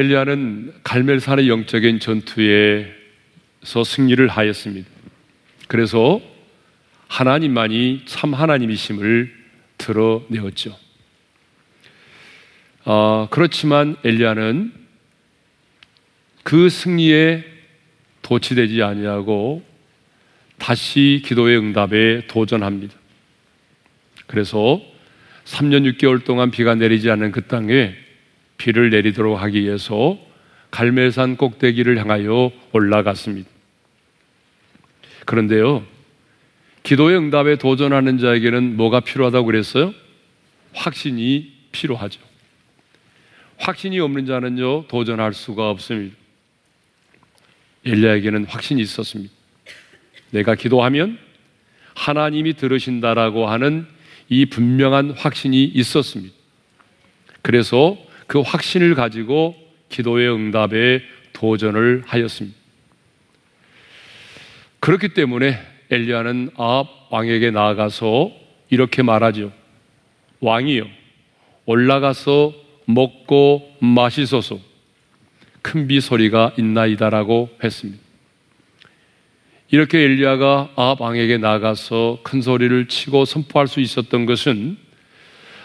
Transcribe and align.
엘리야는 0.00 0.72
갈멜산의 0.82 1.50
영적인 1.50 2.00
전투에서 2.00 2.88
승리를 3.84 4.26
하였습니다. 4.28 4.88
그래서 5.68 6.22
하나님만이 7.06 8.04
참 8.06 8.32
하나님이심을 8.32 9.30
드러내었죠. 9.76 10.74
어, 12.86 13.28
그렇지만 13.30 13.94
엘리야는 14.02 14.72
그 16.44 16.70
승리에 16.70 17.44
도취되지 18.22 18.82
아니하고 18.82 19.62
다시 20.56 21.20
기도의 21.26 21.58
응답에 21.58 22.26
도전합니다. 22.26 22.94
그래서 24.26 24.80
3년 25.44 25.92
6개월 25.92 26.24
동안 26.24 26.50
비가 26.50 26.74
내리지 26.74 27.10
않는 27.10 27.32
그 27.32 27.42
땅에 27.42 27.94
비를 28.60 28.90
내리도록 28.90 29.40
하기 29.40 29.62
위해서 29.62 30.18
갈멜산 30.70 31.38
꼭대기를 31.38 31.98
향하여 31.98 32.52
올라갔습니다. 32.72 33.48
그런데요, 35.24 35.82
기도의 36.82 37.16
응답에 37.16 37.56
도전하는 37.56 38.18
자에게는 38.18 38.76
뭐가 38.76 39.00
필요하다고 39.00 39.46
그랬어요? 39.46 39.94
확신이 40.74 41.54
필요하죠. 41.72 42.20
확신이 43.56 43.98
없는 43.98 44.26
자는요, 44.26 44.88
도전할 44.88 45.32
수가 45.32 45.70
없습니다. 45.70 46.14
엘리야에게는 47.86 48.44
확신이 48.44 48.82
있었습니다. 48.82 49.32
내가 50.32 50.54
기도하면 50.54 51.18
하나님이 51.94 52.54
들으신다라고 52.54 53.48
하는 53.48 53.86
이 54.28 54.44
분명한 54.44 55.12
확신이 55.12 55.64
있었습니다. 55.64 56.34
그래서 57.40 57.96
그 58.30 58.42
확신을 58.42 58.94
가지고 58.94 59.56
기도의 59.88 60.32
응답에 60.32 61.02
도전을 61.32 62.04
하였습니다. 62.06 62.56
그렇기 64.78 65.14
때문에 65.14 65.58
엘리야는 65.90 66.50
아합 66.56 66.86
왕에게 67.10 67.50
나아가서 67.50 68.30
이렇게 68.70 69.02
말하죠. 69.02 69.52
왕이요 70.38 70.86
올라가서 71.66 72.54
먹고 72.84 73.68
마시소서 73.80 74.60
큰 75.60 75.88
비 75.88 76.00
소리가 76.00 76.52
있나이다라고 76.56 77.50
했습니다. 77.64 78.00
이렇게 79.72 80.04
엘리야가 80.04 80.74
아합 80.76 81.00
왕에게 81.00 81.38
나가서 81.38 82.20
큰 82.22 82.42
소리를 82.42 82.86
치고 82.86 83.24
선포할 83.24 83.66
수 83.66 83.80
있었던 83.80 84.24
것은 84.24 84.89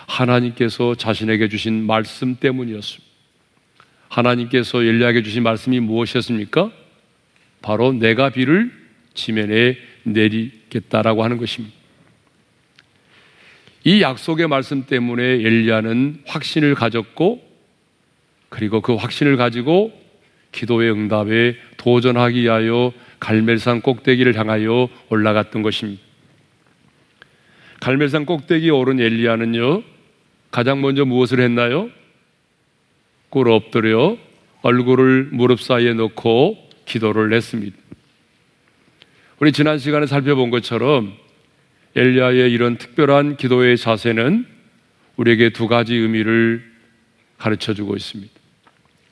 하나님께서 0.08 0.95
자신에게 0.95 1.50
주신 1.50 1.86
말씀 1.86 2.36
때문이었습니다. 2.36 3.06
하나님께서 4.09 4.84
엘리야에게 4.84 5.23
주신 5.23 5.44
말씀이 5.44 5.80
무엇이었습니까? 5.80 6.72
바로 7.61 7.92
내가 7.92 8.30
비를 8.30 8.72
지면에 9.14 9.78
내리겠다라고 10.03 11.23
하는 11.23 11.38
것입니다. 11.38 11.76
이 13.83 14.02
약속의 14.02 14.48
말씀 14.48 14.86
때문에 14.86 15.23
엘리야는 15.23 16.23
확신을 16.26 16.76
가졌고 16.76 17.44
그리고 18.50 18.81
그 18.81 18.95
확신을 18.95 19.38
가지고 19.38 19.92
기도의 20.52 20.92
응답에 20.92 21.58
도전하기 21.78 22.42
위하여 22.42 22.94
갈멜산 23.20 23.81
꼭대기를 23.81 24.38
향하여 24.38 24.88
올라갔던 25.09 25.61
것입니다. 25.61 26.02
갈멜산 27.81 28.26
꼭대기에 28.26 28.70
오른 28.70 28.99
엘리야는요, 28.99 29.83
가장 30.55 30.80
먼저 30.80 31.04
무엇을 31.04 31.42
했나요? 31.42 31.89
꿇 33.30 33.49
엎드려 33.49 34.17
얼굴을 34.61 35.27
무릎 35.33 35.60
사이에 35.60 35.93
놓고 35.93 36.70
기도를 36.86 37.33
했습니다. 37.33 37.76
우리 39.42 39.52
지난 39.52 39.80
시간에 39.80 40.05
살펴본 40.05 40.52
것처럼 40.52 41.14
엘리야의 41.98 42.54
이런 42.54 42.77
특별한 42.77 43.36
기도의 43.36 43.76
자세는 43.77 44.45
우리에게 45.17 45.49
두 45.49 45.67
가지 45.67 45.93
의미를 45.93 46.64
가르쳐 47.37 47.73
주고 47.73 47.98
있습니다. 47.98 48.32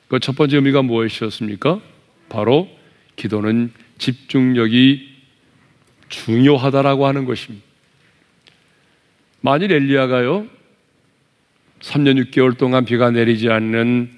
그 0.08 0.18
첫 0.20 0.36
번째 0.36 0.56
의미가 0.56 0.80
무엇이었습니까? 0.80 1.78
바로 2.30 2.70
기도는 3.16 3.70
집중력이 3.98 5.10
중요하다라고 6.08 7.06
하는 7.06 7.26
것입니다. 7.26 7.66
만일 9.42 9.72
엘리야가요, 9.72 10.63
3년 11.84 12.18
6개월 12.24 12.56
동안 12.56 12.86
비가 12.86 13.10
내리지 13.10 13.50
않는 13.50 14.10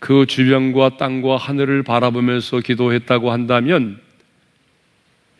그 0.00 0.26
주변과 0.26 0.98
땅과 0.98 1.38
하늘을 1.38 1.82
바라보면서 1.82 2.60
기도했다고 2.60 3.32
한다면 3.32 3.98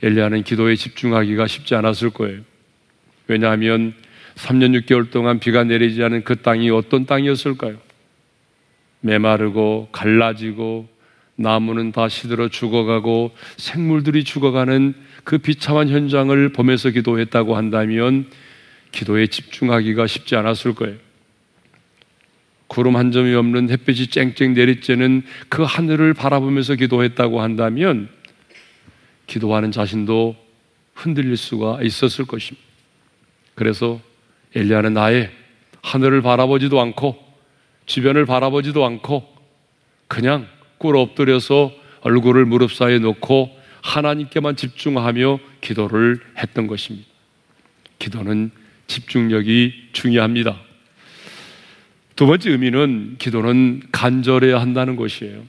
엘리야는 0.02 0.42
기도에 0.44 0.74
집중하기가 0.74 1.46
쉽지 1.46 1.74
않았을 1.74 2.10
거예요. 2.10 2.40
왜냐하면 3.26 3.92
3년 4.36 4.80
6개월 4.80 5.10
동안 5.10 5.38
비가 5.38 5.62
내리지 5.64 6.02
않은 6.02 6.24
그 6.24 6.36
땅이 6.36 6.70
어떤 6.70 7.04
땅이었을까요? 7.04 7.76
메마르고 9.00 9.90
갈라지고 9.92 10.88
나무는 11.36 11.92
다 11.92 12.08
시들어 12.08 12.48
죽어가고 12.48 13.32
생물들이 13.58 14.24
죽어가는 14.24 14.94
그 15.24 15.36
비참한 15.36 15.90
현장을 15.90 16.48
보면서 16.52 16.88
기도했다고 16.88 17.54
한다면 17.54 18.30
기도에 18.92 19.26
집중하기가 19.26 20.06
쉽지 20.06 20.36
않았을 20.36 20.74
거예요. 20.74 21.09
구름 22.70 22.94
한 22.94 23.10
점이 23.10 23.34
없는 23.34 23.68
햇빛이 23.68 24.06
쨍쨍 24.06 24.54
내리쬐는 24.54 25.24
그 25.48 25.64
하늘을 25.64 26.14
바라보면서 26.14 26.76
기도했다고 26.76 27.40
한다면 27.40 28.08
기도하는 29.26 29.72
자신도 29.72 30.36
흔들릴 30.94 31.36
수가 31.36 31.80
있었을 31.82 32.26
것입니다. 32.26 32.64
그래서 33.56 34.00
엘리야는 34.54 34.94
나의 34.94 35.32
하늘을 35.82 36.22
바라보지도 36.22 36.80
않고 36.80 37.18
주변을 37.86 38.24
바라보지도 38.24 38.86
않고 38.86 39.26
그냥 40.06 40.46
꿇어 40.78 41.00
엎드려서 41.00 41.72
얼굴을 42.02 42.44
무릎 42.44 42.72
사이에 42.72 43.00
놓고 43.00 43.50
하나님께만 43.82 44.54
집중하며 44.54 45.40
기도를 45.60 46.20
했던 46.38 46.68
것입니다. 46.68 47.08
기도는 47.98 48.52
집중력이 48.86 49.88
중요합니다. 49.92 50.69
두 52.20 52.26
번째 52.26 52.50
의미는 52.50 53.14
기도는 53.18 53.80
간절해야 53.92 54.60
한다는 54.60 54.94
것이에요. 54.96 55.42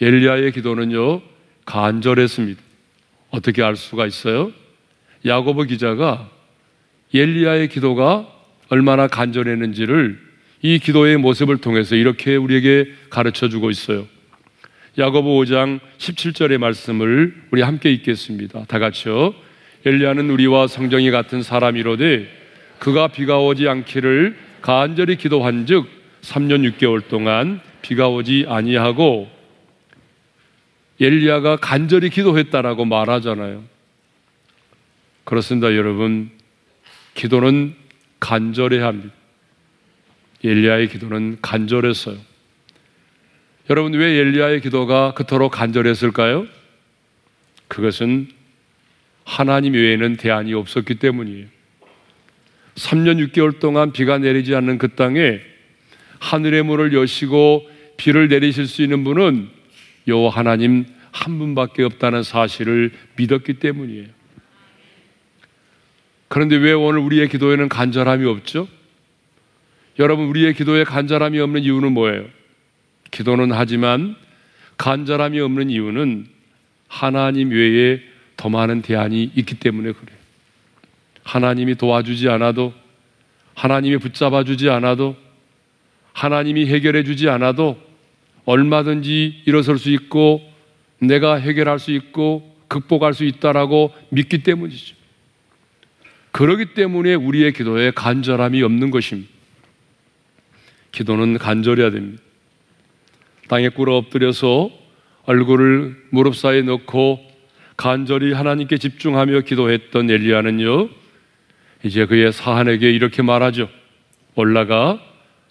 엘리야의 0.00 0.52
기도는요, 0.52 1.20
간절했습니다. 1.66 2.62
어떻게 3.28 3.62
알 3.62 3.76
수가 3.76 4.06
있어요? 4.06 4.52
야고보 5.26 5.64
기자가 5.64 6.30
엘리야의 7.12 7.68
기도가 7.68 8.26
얼마나 8.70 9.06
간절했는지를 9.06 10.18
이 10.62 10.78
기도의 10.78 11.18
모습을 11.18 11.58
통해서 11.58 11.94
이렇게 11.94 12.36
우리에게 12.36 12.94
가르쳐 13.10 13.50
주고 13.50 13.68
있어요. 13.68 14.06
야고보 14.96 15.44
5장 15.44 15.78
17절의 15.98 16.56
말씀을 16.56 17.34
우리 17.50 17.60
함께 17.60 17.92
읽겠습니다. 17.92 18.64
다 18.64 18.78
같이요. 18.78 19.34
엘리야는 19.84 20.30
우리와 20.30 20.68
성정이 20.68 21.10
같은 21.10 21.42
사람이로되 21.42 22.30
그가 22.78 23.08
비가 23.08 23.40
오지 23.40 23.68
않기를 23.68 24.43
간절히 24.64 25.16
기도한즉 25.16 25.86
3년 26.22 26.66
6개월 26.72 27.06
동안 27.06 27.60
비가 27.82 28.08
오지 28.08 28.46
아니하고 28.48 29.30
엘리야가 30.98 31.56
간절히 31.56 32.08
기도했다라고 32.08 32.86
말하잖아요. 32.86 33.62
그렇습니다, 35.24 35.76
여러분. 35.76 36.30
기도는 37.12 37.74
간절해야 38.20 38.86
합니다. 38.86 39.14
엘리야의 40.42 40.88
기도는 40.88 41.42
간절했어요. 41.42 42.16
여러분 43.68 43.92
왜 43.92 44.18
엘리야의 44.18 44.62
기도가 44.62 45.12
그토록 45.12 45.52
간절했을까요? 45.52 46.46
그것은 47.68 48.28
하나님 49.24 49.74
외에는 49.74 50.16
대안이 50.16 50.54
없었기 50.54 50.94
때문이에요. 50.94 51.53
3년 52.74 53.24
6개월 53.28 53.60
동안 53.60 53.92
비가 53.92 54.18
내리지 54.18 54.54
않는 54.54 54.78
그 54.78 54.94
땅에 54.94 55.40
하늘의 56.18 56.62
문을 56.64 56.92
여시고 56.92 57.68
비를 57.96 58.28
내리실 58.28 58.66
수 58.66 58.82
있는 58.82 59.04
분은 59.04 59.48
여호와 60.08 60.30
하나님 60.30 60.86
한 61.12 61.38
분밖에 61.38 61.84
없다는 61.84 62.22
사실을 62.22 62.90
믿었기 63.16 63.54
때문이에요. 63.54 64.06
그런데 66.28 66.56
왜 66.56 66.72
오늘 66.72 66.98
우리의 67.00 67.28
기도에는 67.28 67.68
간절함이 67.68 68.26
없죠? 68.26 68.66
여러분, 70.00 70.26
우리의 70.26 70.54
기도에 70.54 70.82
간절함이 70.82 71.38
없는 71.38 71.62
이유는 71.62 71.92
뭐예요? 71.92 72.24
기도는 73.12 73.52
하지만 73.52 74.16
간절함이 74.76 75.38
없는 75.38 75.70
이유는 75.70 76.26
하나님 76.88 77.50
외에 77.50 78.00
더 78.36 78.48
많은 78.48 78.82
대안이 78.82 79.30
있기 79.36 79.54
때문에 79.60 79.92
그래요. 79.92 80.23
하나님이 81.24 81.74
도와주지 81.74 82.28
않아도, 82.28 82.72
하나님이 83.54 83.98
붙잡아 83.98 84.44
주지 84.44 84.70
않아도, 84.70 85.16
하나님이 86.12 86.66
해결해 86.66 87.02
주지 87.02 87.28
않아도 87.28 87.76
얼마든지 88.44 89.42
일어설 89.46 89.78
수 89.78 89.90
있고 89.90 90.42
내가 91.00 91.34
해결할 91.34 91.78
수 91.78 91.90
있고 91.90 92.54
극복할 92.68 93.14
수 93.14 93.24
있다라고 93.24 93.92
믿기 94.10 94.42
때문이죠. 94.42 94.96
그러기 96.30 96.74
때문에 96.74 97.14
우리의 97.14 97.52
기도에 97.52 97.90
간절함이 97.92 98.62
없는 98.62 98.90
것입니다. 98.90 99.30
기도는 100.92 101.38
간절해야 101.38 101.90
됩니다. 101.90 102.22
땅에 103.48 103.68
꿇어 103.68 103.96
엎드려서 103.96 104.70
얼굴을 105.24 105.96
무릎 106.10 106.36
사이에 106.36 106.62
넣고 106.62 107.20
간절히 107.76 108.32
하나님께 108.32 108.78
집중하며 108.78 109.40
기도했던 109.40 110.10
엘리야는요, 110.10 110.88
이제 111.84 112.06
그의 112.06 112.32
사한에게 112.32 112.90
이렇게 112.90 113.22
말하죠. 113.22 113.68
올라가 114.34 115.00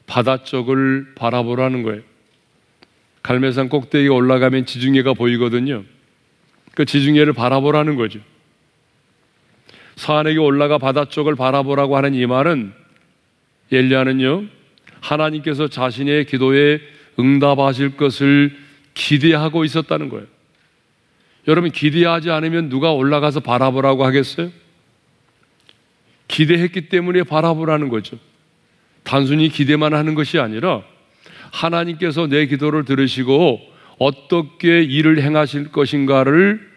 바다 0.07 0.43
쪽을 0.43 1.13
바라보라는 1.15 1.83
거예요. 1.83 2.01
갈매산 3.21 3.69
꼭대기에 3.69 4.09
올라가면 4.09 4.65
지중해가 4.65 5.13
보이거든요. 5.13 5.83
그 6.73 6.85
지중해를 6.85 7.33
바라보라는 7.33 7.95
거죠. 7.95 8.19
사한에게 9.95 10.39
올라가 10.39 10.79
바다 10.79 11.05
쪽을 11.05 11.35
바라보라고 11.35 11.95
하는 11.95 12.15
이 12.15 12.25
말은 12.25 12.73
엘리야는요 13.71 14.45
하나님께서 15.01 15.67
자신의 15.67 16.25
기도에 16.25 16.79
응답하실 17.19 17.95
것을 17.95 18.57
기대하고 18.95 19.65
있었다는 19.65 20.09
거예요. 20.09 20.25
여러분 21.47 21.71
기대하지 21.71 22.31
않으면 22.31 22.69
누가 22.69 22.91
올라가서 22.91 23.41
바라보라고 23.41 24.03
하겠어요? 24.05 24.62
기대했기 26.33 26.89
때문에 26.89 27.21
바라보라는 27.21 27.89
거죠. 27.89 28.17
단순히 29.03 29.49
기대만 29.49 29.93
하는 29.93 30.15
것이 30.15 30.39
아니라 30.39 30.81
하나님께서 31.51 32.25
내 32.25 32.47
기도를 32.47 32.85
들으시고 32.85 33.61
어떻게 33.99 34.81
일을 34.81 35.21
행하실 35.21 35.71
것인가를 35.71 36.67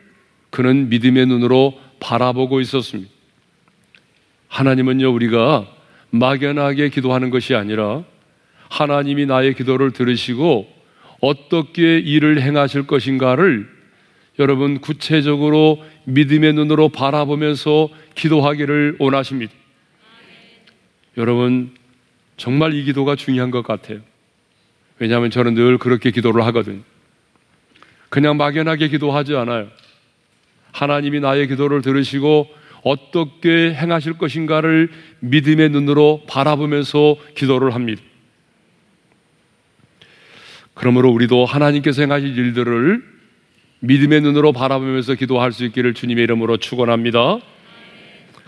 그는 0.51 0.91
믿음의 0.91 1.27
눈으로 1.27 1.73
바라보고 2.01 2.61
있었습니다. 2.61 3.11
하나님은요, 4.49 5.11
우리가 5.11 5.67
막연하게 6.11 6.91
기도하는 6.91 7.31
것이 7.31 7.55
아니라 7.55 8.05
하나님이 8.69 9.25
나의 9.25 9.55
기도를 9.55 9.93
들으시고 9.93 10.69
어떻게 11.23 11.99
일을 11.99 12.43
행하실 12.43 12.87
것인가를 12.87 13.75
여러분 14.39 14.81
구체적으로 14.81 15.83
믿음의 16.07 16.55
눈으로 16.55 16.89
바라보면서 16.89 17.89
기도하기를 18.15 18.97
원하십니다. 18.99 19.53
여러분, 21.17 21.75
정말 22.37 22.75
이 22.75 22.85
기도가 22.85 23.17
중요한 23.17 23.51
것 23.51 23.63
같아요. 23.63 24.01
왜냐하면 24.99 25.31
저는 25.31 25.55
늘 25.55 25.79
그렇게 25.79 26.11
기도를 26.11 26.45
하거든요. 26.47 26.81
그냥 28.09 28.37
막연하게 28.37 28.89
기도하지 28.89 29.35
않아요. 29.37 29.69
하나님이 30.73 31.21
나의 31.21 31.49
기도를 31.49 31.83
들으시고 31.83 32.49
어떻게 32.83 33.75
행하실 33.75 34.19
것인가를 34.19 34.91
믿음의 35.21 35.71
눈으로 35.71 36.23
바라보면서 36.29 37.17
기도를 37.35 37.75
합니다. 37.75 38.03
그러므로 40.75 41.11
우리도 41.11 41.47
하나님께서 41.47 42.03
행하실 42.03 42.39
일들을 42.39 43.16
믿음의 43.81 44.23
눈으로 44.23 44.53
바라보면서 44.53 45.15
기도할 45.15 45.53
수 45.53 45.65
있기를 45.65 45.95
주님의 45.95 46.25
이름으로 46.25 46.57
축원합니다. 46.57 47.39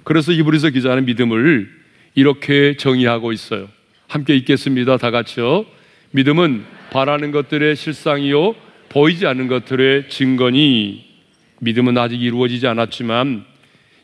그래서 0.05 0.33
이브리서 0.33 0.71
기자는 0.71 1.05
믿음을 1.05 1.71
이렇게 2.15 2.77
정의하고 2.77 3.33
있어요. 3.33 3.69
함께 4.09 4.35
읽겠습니다. 4.37 4.97
다 4.97 5.11
같이요. 5.11 5.67
믿음은 6.13 6.65
바라는 6.91 7.31
것들의 7.31 7.77
실상이요 7.77 8.55
보이지 8.89 9.27
않는 9.27 9.49
것들의 9.49 10.09
증거니 10.09 11.05
믿음은 11.61 11.99
아직 11.99 12.23
이루어지지 12.23 12.67
않았지만 12.67 13.45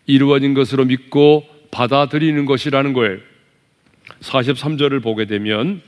이루어진 0.07 0.53
것으로 0.53 0.85
믿고 0.85 1.47
받아들이는 1.71 2.45
것이라는 2.45 2.93
거예요. 2.93 3.19
43절을 4.21 5.03
보게 5.03 5.25
되면 5.25 5.81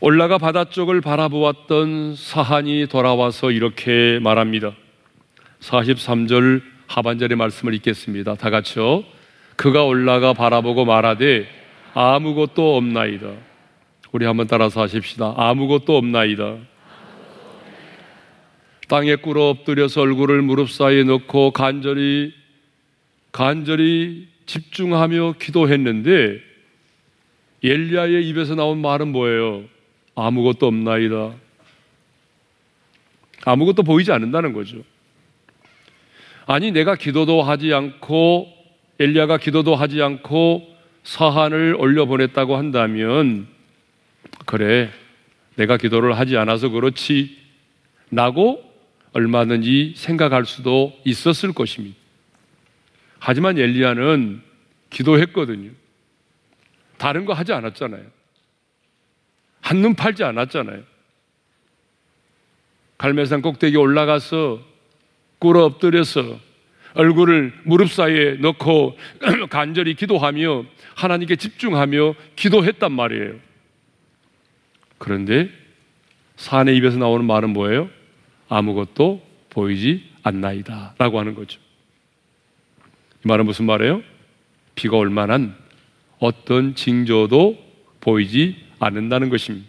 올라가 0.00 0.36
바다 0.36 0.64
쪽을 0.64 1.00
바라보았던 1.00 2.16
사한이 2.16 2.86
돌아와서 2.86 3.50
이렇게 3.50 4.18
말합니다. 4.20 4.72
43절 5.60 6.60
하반절의 6.86 7.36
말씀을 7.36 7.72
읽겠습니다. 7.74 8.34
다 8.34 8.50
같이요. 8.50 9.04
그가 9.56 9.84
올라가 9.84 10.34
바라보고 10.34 10.84
말하되 10.84 11.48
아무것도 11.94 12.76
없나이다. 12.76 13.26
우리 14.12 14.26
한번 14.26 14.46
따라서 14.46 14.82
하십시다. 14.82 15.32
아무것도 15.34 15.96
없나이다. 15.96 16.56
땅에 18.88 19.16
꿇어 19.16 19.48
엎드려서 19.48 20.02
얼굴을 20.02 20.42
무릎 20.42 20.70
사이에 20.70 21.04
넣고 21.04 21.52
간절히 21.52 22.34
간절히 23.32 24.28
집중하며 24.44 25.36
기도했는데 25.40 26.38
엘리야의 27.64 28.28
입에서 28.28 28.54
나온 28.54 28.80
말은 28.82 29.08
뭐예요? 29.08 29.64
아무것도 30.16 30.66
없나이다. 30.66 31.34
아무것도 33.44 33.84
보이지 33.84 34.10
않는다는 34.10 34.52
거죠. 34.52 34.82
아니 36.46 36.72
내가 36.72 36.96
기도도 36.96 37.42
하지 37.42 37.72
않고 37.72 38.52
엘리야가 38.98 39.38
기도도 39.38 39.76
하지 39.76 40.02
않고 40.02 40.74
사한을 41.04 41.76
올려 41.78 42.06
보냈다고 42.06 42.56
한다면 42.56 43.46
그래 44.46 44.90
내가 45.54 45.76
기도를 45.76 46.18
하지 46.18 46.36
않아서 46.36 46.70
그렇지 46.70 47.36
라고 48.10 48.64
얼마든지 49.12 49.94
생각할 49.96 50.44
수도 50.44 50.92
있었을 51.04 51.52
것입니다. 51.52 51.96
하지만 53.18 53.58
엘리야는 53.58 54.42
기도했거든요. 54.90 55.70
다른 56.98 57.24
거 57.24 57.32
하지 57.32 57.52
않았잖아요. 57.52 58.15
한눈 59.66 59.94
팔지 59.96 60.22
않았잖아요. 60.22 60.84
갈매산 62.98 63.42
꼭대기 63.42 63.76
올라가서 63.76 64.60
꿇어 65.40 65.64
엎드려서 65.64 66.38
얼굴을 66.94 67.52
무릎 67.64 67.90
사이에 67.90 68.34
넣고 68.34 68.96
간절히 69.50 69.94
기도하며 69.94 70.64
하나님께 70.94 71.34
집중하며 71.34 72.14
기도했단 72.36 72.92
말이에요. 72.92 73.34
그런데 74.98 75.50
산의 76.36 76.76
입에서 76.76 76.98
나오는 76.98 77.26
말은 77.26 77.50
뭐예요? 77.50 77.90
아무것도 78.48 79.20
보이지 79.50 80.08
않나이다. 80.22 80.94
라고 80.96 81.18
하는 81.18 81.34
거죠. 81.34 81.58
이 83.24 83.28
말은 83.28 83.44
무슨 83.44 83.66
말이에요? 83.66 84.00
비가 84.76 84.96
올 84.96 85.10
만한 85.10 85.56
어떤 86.20 86.76
징조도 86.76 87.58
보이지 87.98 88.65
않는다는 88.78 89.28
것입니다. 89.28 89.68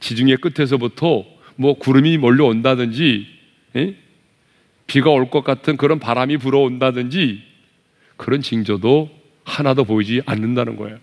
지중해 0.00 0.36
끝에서부터 0.36 1.24
뭐 1.56 1.74
구름이 1.78 2.18
몰려온다든지, 2.18 3.26
에? 3.76 3.94
비가 4.86 5.10
올 5.10 5.30
것 5.30 5.42
같은 5.44 5.76
그런 5.76 5.98
바람이 5.98 6.38
불어온다든지 6.38 7.42
그런 8.16 8.42
징조도 8.42 9.10
하나도 9.44 9.84
보이지 9.84 10.22
않는다는 10.26 10.76
거예요. 10.76 10.98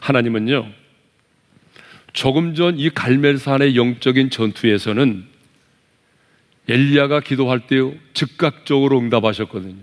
하나님은요, 0.00 0.70
조금 2.12 2.54
전 2.54 2.78
이 2.78 2.90
갈멜산의 2.90 3.76
영적인 3.76 4.30
전투에서는 4.30 5.26
엘리야가 6.68 7.20
기도할 7.20 7.66
때 7.66 7.76
즉각적으로 8.12 8.98
응답하셨거든요. 8.98 9.82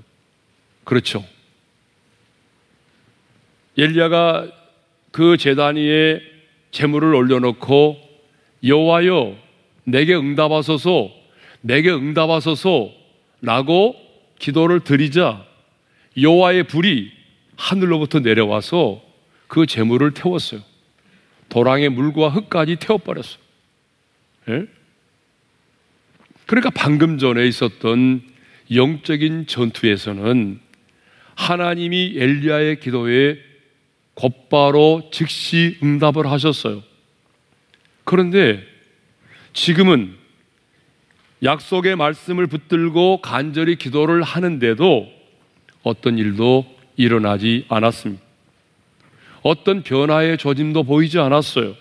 그렇죠. 0.84 1.26
엘리야가 3.78 4.48
그 5.16 5.38
제단 5.38 5.78
위에 5.78 6.22
재물을 6.72 7.16
올려놓고 7.16 7.98
여호와여 8.66 9.38
내게 9.86 10.14
응답하소서 10.14 11.10
내게 11.62 11.90
응답하소서라고 11.90 13.96
기도를 14.40 14.82
드리자 14.82 15.46
여호와의 16.22 16.64
불이 16.64 17.14
하늘로부터 17.56 18.20
내려와서 18.20 19.02
그 19.48 19.66
재물을 19.66 20.14
태웠어요. 20.14 20.60
도랑의 21.48 21.88
물과 21.88 22.28
흙까지 22.28 22.76
태워버렸어. 22.76 23.38
예? 24.50 24.66
그러니까 26.46 26.72
방금 26.72 27.20
전에 27.20 27.48
있었던 27.48 28.22
영적인 28.70 29.48
전투에서는 29.48 30.60
하나님이 31.36 32.16
엘리야의 32.18 32.82
기도에 32.82 33.55
곧바로 34.16 35.10
즉시 35.12 35.78
응답을 35.84 36.30
하셨어요. 36.32 36.82
그런데 38.04 38.64
지금은 39.54 40.16
약속의 41.44 41.96
말씀을 41.96 42.48
붙들고 42.48 43.22
간절히 43.22 43.76
기도를 43.76 44.24
하는데도 44.24 45.12
어떤 45.84 46.18
일도 46.18 46.66
일어나지 46.96 47.66
않았습니다. 47.70 48.24
어떤 49.42 49.84
변화의 49.84 50.38
조짐도 50.38 50.84
보이지 50.84 51.20
않았어요. 51.20 51.76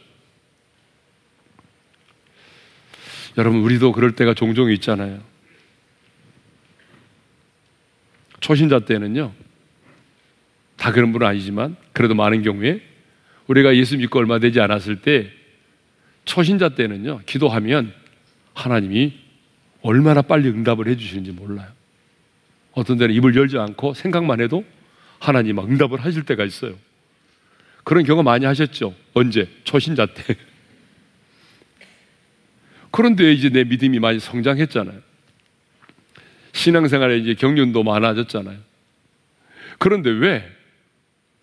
여러분, 3.38 3.60
우리도 3.62 3.92
그럴 3.92 4.14
때가 4.14 4.34
종종 4.34 4.70
있잖아요. 4.70 5.20
초신자 8.40 8.80
때는요, 8.80 9.32
다 10.84 10.92
그런 10.92 11.12
분은 11.12 11.26
아니지만, 11.26 11.76
그래도 11.94 12.14
많은 12.14 12.42
경우에 12.42 12.82
우리가 13.46 13.74
예수 13.74 13.96
믿고 13.96 14.18
얼마 14.18 14.38
되지 14.38 14.60
않았을 14.60 15.00
때, 15.00 15.30
초신자 16.26 16.74
때는요, 16.74 17.22
기도하면 17.24 17.90
하나님이 18.52 19.14
얼마나 19.80 20.20
빨리 20.20 20.50
응답을 20.50 20.86
해주시는지 20.88 21.32
몰라요. 21.32 21.68
어떤 22.72 22.98
데는 22.98 23.14
입을 23.14 23.34
열지 23.34 23.56
않고 23.56 23.94
생각만 23.94 24.42
해도 24.42 24.62
하나님 25.20 25.56
막 25.56 25.70
응답을 25.70 26.04
하실 26.04 26.24
때가 26.24 26.44
있어요. 26.44 26.74
그런 27.82 28.04
경험 28.04 28.26
많이 28.26 28.44
하셨죠? 28.44 28.94
언제? 29.14 29.48
초신자 29.64 30.04
때. 30.04 30.36
그런데 32.92 33.32
이제 33.32 33.48
내 33.48 33.64
믿음이 33.64 34.00
많이 34.00 34.20
성장했잖아요. 34.20 35.00
신앙생활에 36.52 37.16
이제 37.16 37.32
경륜도 37.32 37.82
많아졌잖아요. 37.84 38.58
그런데 39.78 40.10
왜? 40.10 40.54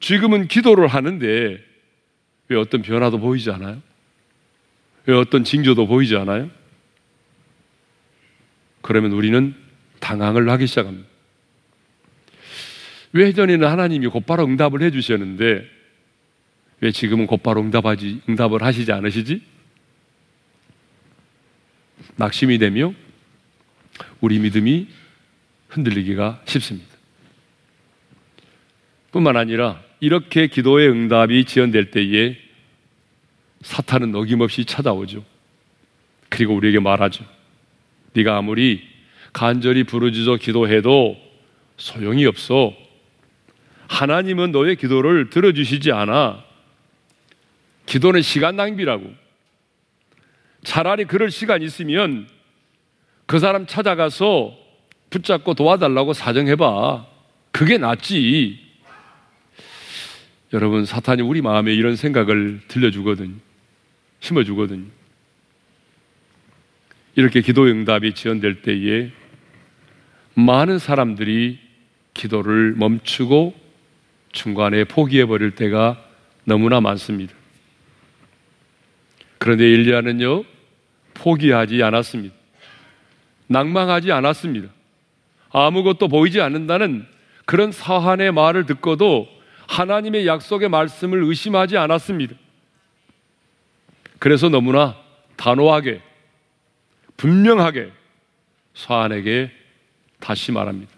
지금은 0.02 0.48
기도를 0.48 0.88
하는데 0.88 1.64
왜 2.48 2.58
어떤 2.58 2.82
변화도 2.82 3.20
보이지 3.20 3.50
않아요? 3.52 3.82
왜 5.06 5.16
어떤 5.16 5.44
징조도 5.44 5.88
보이지 5.88 6.18
않아요? 6.18 6.50
그러면 8.82 9.12
우리는 9.12 9.56
당황을 10.00 10.50
하기 10.50 10.68
시작합니다. 10.68 11.08
왜 13.14 13.28
예전에는 13.28 13.68
하나님이 13.68 14.08
곧바로 14.08 14.44
응답을 14.46 14.82
해 14.82 14.92
주셨는데 14.92 15.70
왜 16.82 16.92
지금은 16.92 17.28
곧바로 17.28 17.62
응답하지, 17.62 18.22
응답을 18.28 18.64
하시지 18.64 18.92
않으시지? 18.92 19.44
낙심이 22.16 22.58
되며 22.58 22.94
우리 24.20 24.40
믿음이 24.40 24.88
흔들리기가 25.70 26.42
쉽습니다. 26.46 26.90
뿐만 29.12 29.38
아니라 29.38 29.82
이렇게 30.02 30.48
기도의 30.48 30.90
응답이 30.90 31.46
지연될 31.46 31.92
때에 31.92 32.36
사탄은 33.62 34.14
어김없이 34.16 34.66
찾아오죠. 34.66 35.24
그리고 36.28 36.56
우리에게 36.56 36.80
말하죠. 36.80 37.24
네가 38.14 38.36
아무리 38.36 38.82
간절히 39.32 39.84
부르짖어 39.84 40.38
기도해도 40.38 41.18
소용이 41.78 42.26
없어. 42.26 42.74
하나님은 43.88 44.52
너의 44.52 44.76
기도를 44.76 45.30
들어주시지 45.30 45.92
않아. 45.92 46.44
기도는 47.86 48.24
시간 48.24 48.56
낭비라고. 48.56 49.14
차라리 50.64 51.06
그럴 51.06 51.30
시간 51.30 51.62
있으면 51.62 52.28
그 53.28 53.38
사람 53.38 53.68
찾아가서 53.68 54.58
붙잡고 55.12 55.54
도와달라고 55.54 56.14
사정해봐. 56.14 57.06
그게 57.52 57.78
낫지. 57.78 58.71
여러분, 60.54 60.86
사탄이 60.86 61.22
우리 61.22 61.42
마음에 61.42 61.74
이런 61.74 61.96
생각을 61.96 62.60
들려주거든. 62.68 63.40
심어주거든. 64.20 64.92
이렇게 67.16 67.42
기도 67.42 67.66
응답이 67.66 68.14
지연될 68.14 68.62
때에 68.62 69.12
많은 70.34 70.78
사람들이 70.78 71.60
기도를 72.14 72.74
멈추고 72.76 73.54
중간에 74.32 74.84
포기해버릴 74.84 75.52
때가 75.52 76.04
너무나 76.44 76.82
많습니다. 76.82 77.34
그런데 79.38 79.70
일리아는요, 79.70 80.44
포기하지 81.14 81.82
않았습니다. 81.82 82.36
낭망하지 83.48 84.12
않았습니다. 84.12 84.70
아무것도 85.52 86.08
보이지 86.08 86.42
않는다는 86.42 87.06
그런 87.46 87.72
사한의 87.72 88.32
말을 88.32 88.66
듣고도 88.66 89.28
하나님의 89.72 90.28
약속의 90.28 90.68
말씀을 90.68 91.24
의심하지 91.24 91.78
않았습니다. 91.78 92.36
그래서 94.20 94.50
너무나 94.50 94.98
단호하게, 95.38 96.02
분명하게 97.16 97.92
사한에게 98.74 99.50
다시 100.20 100.52
말합니다. 100.52 100.92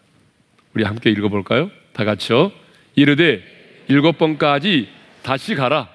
우리 0.73 0.83
함께 0.83 1.11
읽어볼까요? 1.11 1.69
다 1.93 2.03
같이요. 2.03 2.51
이르되 2.95 3.43
일곱 3.89 4.17
번까지 4.17 4.89
다시 5.21 5.53
가라. 5.53 5.89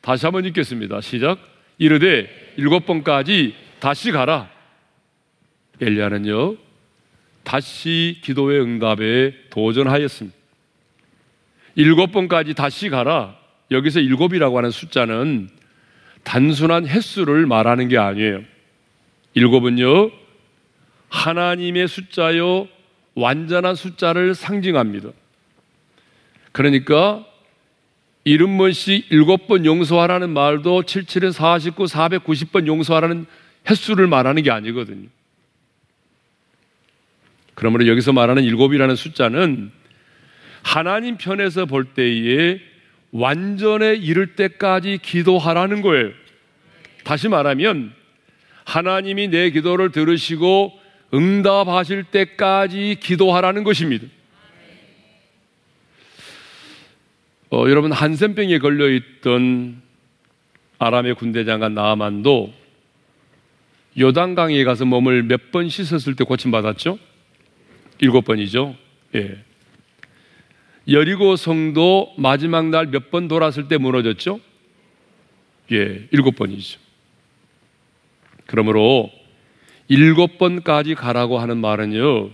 다시 0.00 0.24
한번 0.24 0.46
읽겠습니다. 0.46 1.02
시작. 1.02 1.38
이르되 1.76 2.54
일곱 2.56 2.86
번까지 2.86 3.54
다시 3.78 4.10
가라. 4.10 4.50
엘리야는요, 5.82 6.56
다시 7.44 8.20
기도의 8.22 8.62
응답에 8.62 9.34
도전하였습니다. 9.50 10.39
일곱 11.74 12.12
번까지 12.12 12.54
다시 12.54 12.88
가라. 12.88 13.36
여기서 13.70 14.00
일곱이라고 14.00 14.58
하는 14.58 14.70
숫자는 14.70 15.48
단순한 16.24 16.86
횟수를 16.86 17.46
말하는 17.46 17.88
게 17.88 17.98
아니에요. 17.98 18.42
일곱은요, 19.34 20.10
하나님의 21.08 21.88
숫자요, 21.88 22.68
완전한 23.14 23.74
숫자를 23.74 24.34
상징합니다. 24.34 25.10
그러니까 26.52 27.24
일흔 28.24 28.58
번씩 28.58 29.06
일곱 29.10 29.46
번 29.46 29.64
용서하라는 29.64 30.30
말도 30.30 30.82
77은 30.82 31.32
49, 31.32 31.84
490번 31.84 32.66
용서하라는 32.66 33.26
횟수를 33.68 34.06
말하는 34.06 34.42
게 34.42 34.50
아니거든요. 34.50 35.08
그러므로 37.54 37.86
여기서 37.86 38.12
말하는 38.12 38.42
일곱이라는 38.42 38.96
숫자는 38.96 39.70
하나님 40.62 41.16
편에서 41.16 41.66
볼 41.66 41.84
때에 41.84 42.60
완전에 43.12 43.94
이를 43.94 44.36
때까지 44.36 44.98
기도하라는 45.02 45.82
거예요. 45.82 46.10
다시 47.04 47.28
말하면 47.28 47.92
하나님이 48.64 49.28
내 49.28 49.50
기도를 49.50 49.90
들으시고 49.90 50.78
응답하실 51.12 52.04
때까지 52.04 52.98
기도하라는 53.00 53.64
것입니다. 53.64 54.06
어, 57.50 57.64
여러분 57.68 57.90
한센병에 57.90 58.58
걸려 58.58 58.88
있던 58.88 59.82
아람의 60.78 61.16
군대장관 61.16 61.74
나아만도 61.74 62.52
요단강에 63.98 64.62
가서 64.62 64.84
몸을 64.84 65.24
몇 65.24 65.50
번 65.50 65.68
씻었을 65.68 66.14
때 66.14 66.22
고침 66.22 66.52
받았죠? 66.52 66.96
일곱 67.98 68.24
번이죠. 68.24 68.76
예. 69.16 69.42
여리고 70.90 71.36
성도 71.36 72.12
마지막 72.16 72.68
날 72.68 72.90
몇 72.90 73.10
번 73.10 73.28
돌았을 73.28 73.68
때 73.68 73.78
무너졌죠? 73.78 74.40
예, 75.72 76.08
일곱 76.10 76.34
번이죠. 76.36 76.80
그러므로 78.46 79.10
일곱 79.86 80.38
번까지 80.38 80.96
가라고 80.96 81.38
하는 81.38 81.58
말은요, 81.58 82.30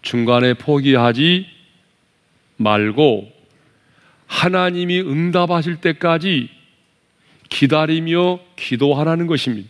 중간에 0.00 0.54
포기하지 0.54 1.46
말고 2.56 3.30
하나님이 4.26 5.00
응답하실 5.00 5.76
때까지 5.76 6.48
기다리며 7.50 8.40
기도하라는 8.56 9.26
것입니다. 9.26 9.68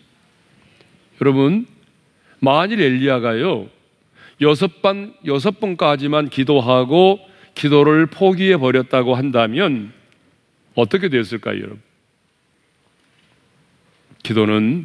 여러분, 1.21 1.66
만일 2.38 2.80
엘리야가요, 2.80 3.68
여섯 4.40 4.82
번, 4.82 5.14
여섯 5.24 5.60
번까지만 5.60 6.28
기도하고 6.28 7.20
기도를 7.54 8.06
포기해 8.06 8.56
버렸다고 8.56 9.14
한다면 9.14 9.92
어떻게 10.74 11.08
됐을까요, 11.08 11.58
여러분? 11.58 11.80
기도는 14.22 14.84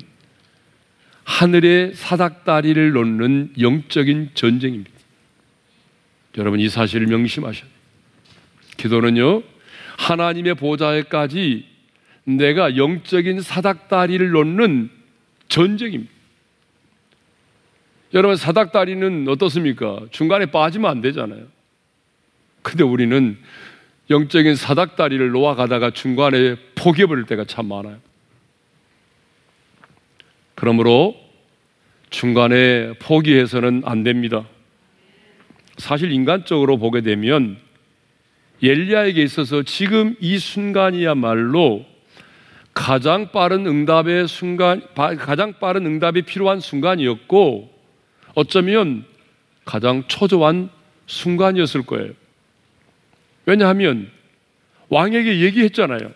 하늘의 1.24 1.96
사닥다리를 1.96 2.92
놓는 2.92 3.54
영적인 3.60 4.32
전쟁입니다. 4.34 4.92
여러분 6.38 6.60
이 6.60 6.70
사실을 6.70 7.08
명심하셔야 7.08 7.64
돼요. 7.64 7.72
기도는요, 8.78 9.44
하나님의 9.98 10.56
보좌에까지 10.56 11.66
내가 12.24 12.78
영적인 12.78 13.42
사닥다리를 13.42 14.30
놓는 14.30 14.90
전쟁입니다. 15.50 16.21
여러분 18.14 18.36
사닥다리는 18.36 19.28
어떻습니까? 19.30 20.02
중간에 20.12 20.48
빠지면 20.48 20.90
안 20.92 21.02
되잖아요. 21.02 21.46
근데 22.62 22.84
우리는 22.84 23.38
영적인 24.10 24.56
사닥다리를 24.56 25.30
놓아가다가 25.30 25.92
중간에 25.92 26.56
포기해버릴 26.76 27.26
때가 27.26 27.46
참 27.46 27.68
많아요. 27.68 27.98
그러므로 30.56 31.16
중간에 32.10 32.94
포기해서는 33.00 33.84
안 33.86 34.04
됩니다. 34.04 34.46
사실 35.78 36.12
인간적으로 36.12 36.78
보게 36.78 37.02
되면 37.02 37.58
엘리야에게 38.62 39.24
있어서 39.24 39.64
지금 39.64 40.16
이 40.20 40.38
순간이야말로 40.38 41.86
가장 42.74 43.32
빠른 43.32 43.66
응답의 43.66 44.28
순간, 44.28 44.82
가장 44.96 45.54
빠른 45.60 45.86
응답이 45.86 46.22
필요한 46.24 46.60
순간이었고, 46.60 47.81
어쩌면 48.34 49.06
가장 49.66 50.08
초조한 50.08 50.70
순간이었을 51.08 51.84
거예요. 51.84 52.14
왜냐하면 53.46 54.10
왕에게 54.90 55.42
얘기했잖아요. 55.42 56.12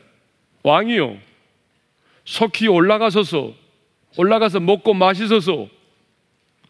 왕이요. 0.63 1.17
속히 2.25 2.67
올라가서서, 2.67 3.53
올라가서 4.17 4.59
먹고 4.59 4.93
마시소서, 4.93 5.67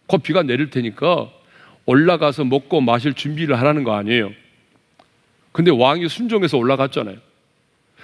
곧 0.08 0.22
비가 0.24 0.44
내릴 0.44 0.70
테니까 0.70 1.32
올라가서 1.86 2.44
먹고 2.46 2.82
마실 2.82 3.14
준비를 3.14 3.58
하라는 3.60 3.84
거 3.84 3.96
아니에요. 3.96 4.32
근데 5.52 5.72
왕이 5.72 6.10
순종해서 6.10 6.58
올라갔잖아요. 6.58 7.18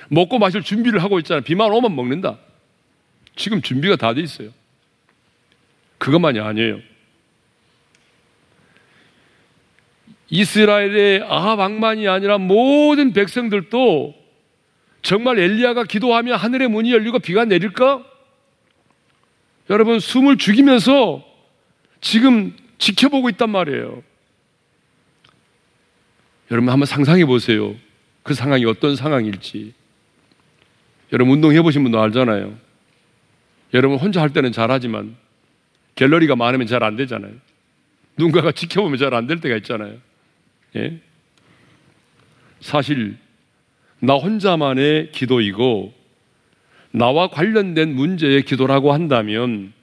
먹고 0.10 0.40
마실 0.40 0.64
준비를 0.64 1.04
하고 1.04 1.20
있잖아요. 1.20 1.42
비만 1.44 1.72
오면 1.72 1.96
먹는다. 1.96 2.38
지금 3.36 3.62
준비가 3.62 3.96
다 3.96 4.14
돼 4.14 4.22
있어요. 4.22 4.50
그것만이 5.98 6.40
아니에요. 6.40 6.80
이스라엘의 10.32 11.24
아합 11.28 11.60
왕만이 11.60 12.08
아니라 12.08 12.38
모든 12.38 13.12
백성들도 13.12 14.16
정말 15.02 15.38
엘리야가 15.40 15.84
기도하면 15.84 16.38
하늘의 16.38 16.70
문이 16.70 16.92
열리고 16.94 17.20
비가 17.20 17.44
내릴까? 17.44 18.04
여러분 19.70 20.00
숨을 20.00 20.38
죽이면서 20.38 21.24
지금 22.00 22.56
지켜보고 22.78 23.30
있단 23.30 23.50
말이에요. 23.50 24.02
여러분 26.50 26.70
한번 26.70 26.86
상상해 26.86 27.26
보세요. 27.26 27.76
그 28.24 28.34
상황이 28.34 28.66
어떤 28.66 28.96
상황일지. 28.96 29.74
여러분 31.12 31.34
운동해 31.34 31.62
보신 31.62 31.84
분도 31.84 32.02
알잖아요. 32.02 32.58
여러분 33.74 33.98
혼자 33.98 34.22
할 34.22 34.32
때는 34.32 34.52
잘하지만 34.54 35.16
갤러리가 35.96 36.38
많으면 36.38 36.68
잘 36.68 36.84
안 36.84 36.96
되잖아요. 36.96 37.34
누군가가 38.18 38.54
지켜보면 38.54 38.98
잘 38.98 39.14
안 39.14 39.28
될 39.28 39.42
때가 39.42 39.58
있잖아요. 39.58 39.98
예? 40.76 41.00
사실 42.60 43.18
나 44.00 44.16
혼자만의 44.16 45.12
기도이고 45.12 45.94
나와 46.92 47.30
관련된 47.30 47.96
문제의 47.96 48.44
기도라고 48.44 48.94
한다면 48.94 49.74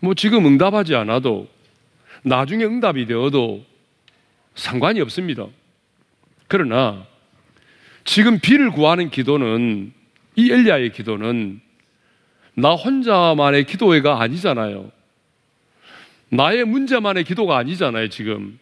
뭐 0.00 0.14
지금 0.14 0.46
응답하지 0.46 0.94
않아도 0.94 1.48
나중에 2.22 2.64
응답이 2.64 3.06
되어도 3.06 3.64
상관이 4.54 5.00
없습니다. 5.00 5.46
그러나 6.48 7.06
지금 8.04 8.40
비를 8.40 8.70
구하는 8.70 9.10
기도는 9.10 9.92
이 10.36 10.50
엘리야의 10.50 10.92
기도는 10.92 11.60
나 12.54 12.74
혼자만의 12.74 13.64
기도회가 13.64 14.20
아니잖아요. 14.20 14.90
나의 16.30 16.64
문제만의 16.64 17.24
기도가 17.24 17.58
아니잖아요, 17.58 18.08
지금. 18.08 18.58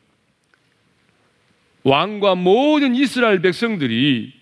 왕과 1.82 2.34
모든 2.34 2.94
이스라엘 2.94 3.40
백성들이 3.40 4.34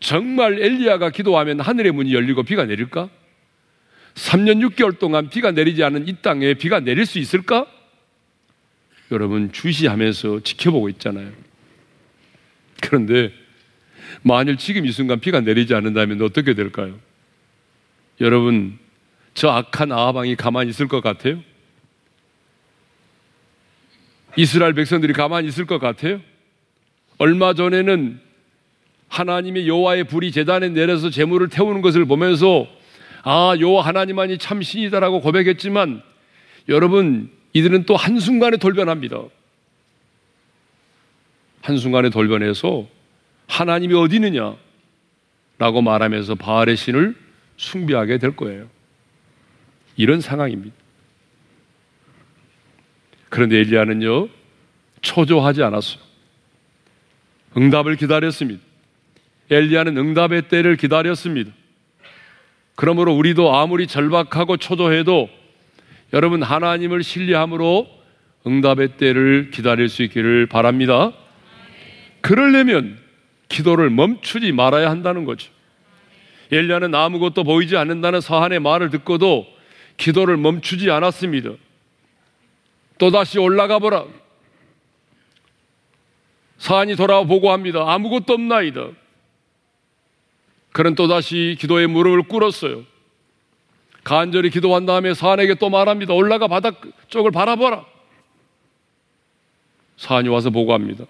정말 0.00 0.60
엘리야가 0.60 1.10
기도하면 1.10 1.60
하늘의 1.60 1.92
문이 1.92 2.14
열리고 2.14 2.42
비가 2.42 2.64
내릴까? 2.64 3.08
3년 4.14 4.60
6개월 4.68 4.98
동안 4.98 5.28
비가 5.28 5.50
내리지 5.50 5.82
않은 5.82 6.08
이 6.08 6.16
땅에 6.22 6.54
비가 6.54 6.80
내릴 6.80 7.06
수 7.06 7.18
있을까? 7.18 7.66
여러분 9.10 9.52
주시하면서 9.52 10.40
지켜보고 10.40 10.88
있잖아요. 10.90 11.32
그런데 12.80 13.32
만일 14.22 14.56
지금 14.56 14.86
이 14.86 14.92
순간 14.92 15.20
비가 15.20 15.40
내리지 15.40 15.74
않는다면 15.74 16.22
어떻게 16.22 16.54
될까요? 16.54 16.98
여러분 18.20 18.78
저 19.34 19.48
악한 19.48 19.90
아하방이 19.90 20.36
가만히 20.36 20.70
있을 20.70 20.86
것 20.86 21.02
같아요? 21.02 21.42
이스라엘 24.36 24.74
백성들이 24.74 25.12
가만히 25.12 25.48
있을 25.48 25.64
것 25.66 25.78
같아요? 25.78 26.20
얼마 27.24 27.54
전에는 27.54 28.20
하나님의 29.08 29.66
여호와의 29.66 30.04
불이 30.04 30.30
제단에 30.30 30.68
내려서 30.68 31.08
재물을 31.08 31.48
태우는 31.48 31.80
것을 31.80 32.04
보면서 32.04 32.66
아 33.22 33.56
여호와 33.58 33.86
하나님만이 33.86 34.36
참 34.36 34.60
신이다라고 34.60 35.22
고백했지만 35.22 36.02
여러분 36.68 37.30
이들은 37.54 37.86
또 37.86 37.96
한순간에 37.96 38.58
돌변합니다. 38.58 39.22
한순간에 41.62 42.10
돌변해서 42.10 42.86
하나님이 43.46 43.94
어디 43.94 44.16
있느냐 44.16 44.54
라고 45.56 45.80
말하면서 45.80 46.34
바알의 46.34 46.76
신을 46.76 47.16
숭배하게 47.56 48.18
될 48.18 48.36
거예요. 48.36 48.68
이런 49.96 50.20
상황입니다. 50.20 50.76
그런데 53.30 53.60
엘리야는요 53.60 54.28
초조하지 55.00 55.62
않았어요. 55.62 56.03
응답을 57.56 57.96
기다렸습니다. 57.96 58.62
엘리야는 59.50 59.96
응답의 59.96 60.48
때를 60.48 60.76
기다렸습니다. 60.76 61.52
그러므로 62.76 63.14
우리도 63.14 63.54
아무리 63.54 63.86
절박하고 63.86 64.56
초조해도 64.56 65.28
여러분 66.12 66.42
하나님을 66.42 67.02
신뢰함으로 67.02 67.88
응답의 68.46 68.96
때를 68.96 69.50
기다릴 69.52 69.88
수 69.88 70.02
있기를 70.02 70.46
바랍니다. 70.46 71.12
그러려면 72.20 72.98
기도를 73.48 73.90
멈추지 73.90 74.52
말아야 74.52 74.90
한다는 74.90 75.24
거죠. 75.24 75.50
엘리야는 76.50 76.94
아무것도 76.94 77.44
보이지 77.44 77.76
않는다는 77.76 78.20
사한의 78.20 78.60
말을 78.60 78.90
듣고도 78.90 79.46
기도를 79.96 80.36
멈추지 80.36 80.90
않았습니다. 80.90 81.50
또다시 82.98 83.38
올라가 83.38 83.78
보라. 83.78 84.04
사한이 86.58 86.96
돌아와 86.96 87.24
보고합니다. 87.24 87.92
아무것도 87.92 88.34
없나이다. 88.34 88.88
그는 90.72 90.94
또다시 90.94 91.56
기도의 91.58 91.86
무릎을 91.86 92.24
꿇었어요. 92.24 92.84
간절히 94.02 94.50
기도한 94.50 94.86
다음에 94.86 95.14
사한에게 95.14 95.54
또 95.54 95.70
말합니다. 95.70 96.14
올라가 96.14 96.48
바닥 96.48 96.80
쪽을 97.08 97.30
바라보라. 97.30 97.86
사한이 99.96 100.28
와서 100.28 100.50
보고합니다. 100.50 101.06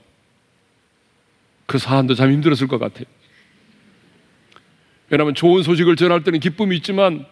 그 1.67 1.79
사한도 1.79 2.15
참 2.15 2.31
힘들었을 2.31 2.69
것 2.69 2.79
같아요. 2.79 3.07
여러분, 5.13 5.35
좋은 5.35 5.63
소식을 5.63 5.97
전할 5.97 6.25
때는 6.25 6.41
기쁨이 6.41 6.77
있지만, 6.77 7.27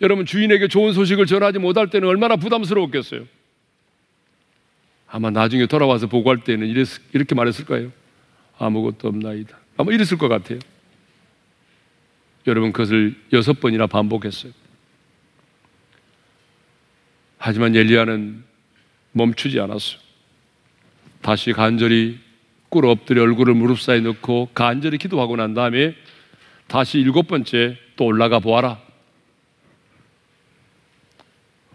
여러분, 0.00 0.26
주인에게 0.26 0.68
좋은 0.68 0.92
소식을 0.92 1.26
전하지 1.26 1.58
못할 1.58 1.88
때는 1.88 2.08
얼마나 2.08 2.36
부담스러웠겠어요. 2.36 3.26
아마 5.10 5.30
나중에 5.30 5.66
돌아와서 5.66 6.06
보고할 6.06 6.44
때는 6.44 6.66
이랬, 6.66 6.86
이렇게 7.12 7.34
말했을 7.34 7.64
거예요. 7.64 7.90
아무것도 8.58 9.08
없나이다. 9.08 9.56
아마 9.76 9.92
이랬을 9.92 10.18
것 10.18 10.28
같아요. 10.28 10.58
여러분 12.46 12.72
그것을 12.72 13.14
여섯 13.32 13.60
번이나 13.60 13.86
반복했어요. 13.86 14.52
하지만 17.38 17.74
엘리야는 17.74 18.44
멈추지 19.12 19.60
않았어요. 19.60 20.00
다시 21.22 21.52
간절히 21.52 22.18
꿇어 22.68 22.90
엎드려 22.90 23.22
얼굴을 23.22 23.54
무릎 23.54 23.80
사이에 23.80 24.00
넣고 24.00 24.50
간절히 24.54 24.98
기도하고 24.98 25.36
난 25.36 25.54
다음에 25.54 25.94
다시 26.66 26.98
일곱 26.98 27.28
번째 27.28 27.78
또 27.96 28.04
올라가 28.04 28.38
보아라. 28.38 28.80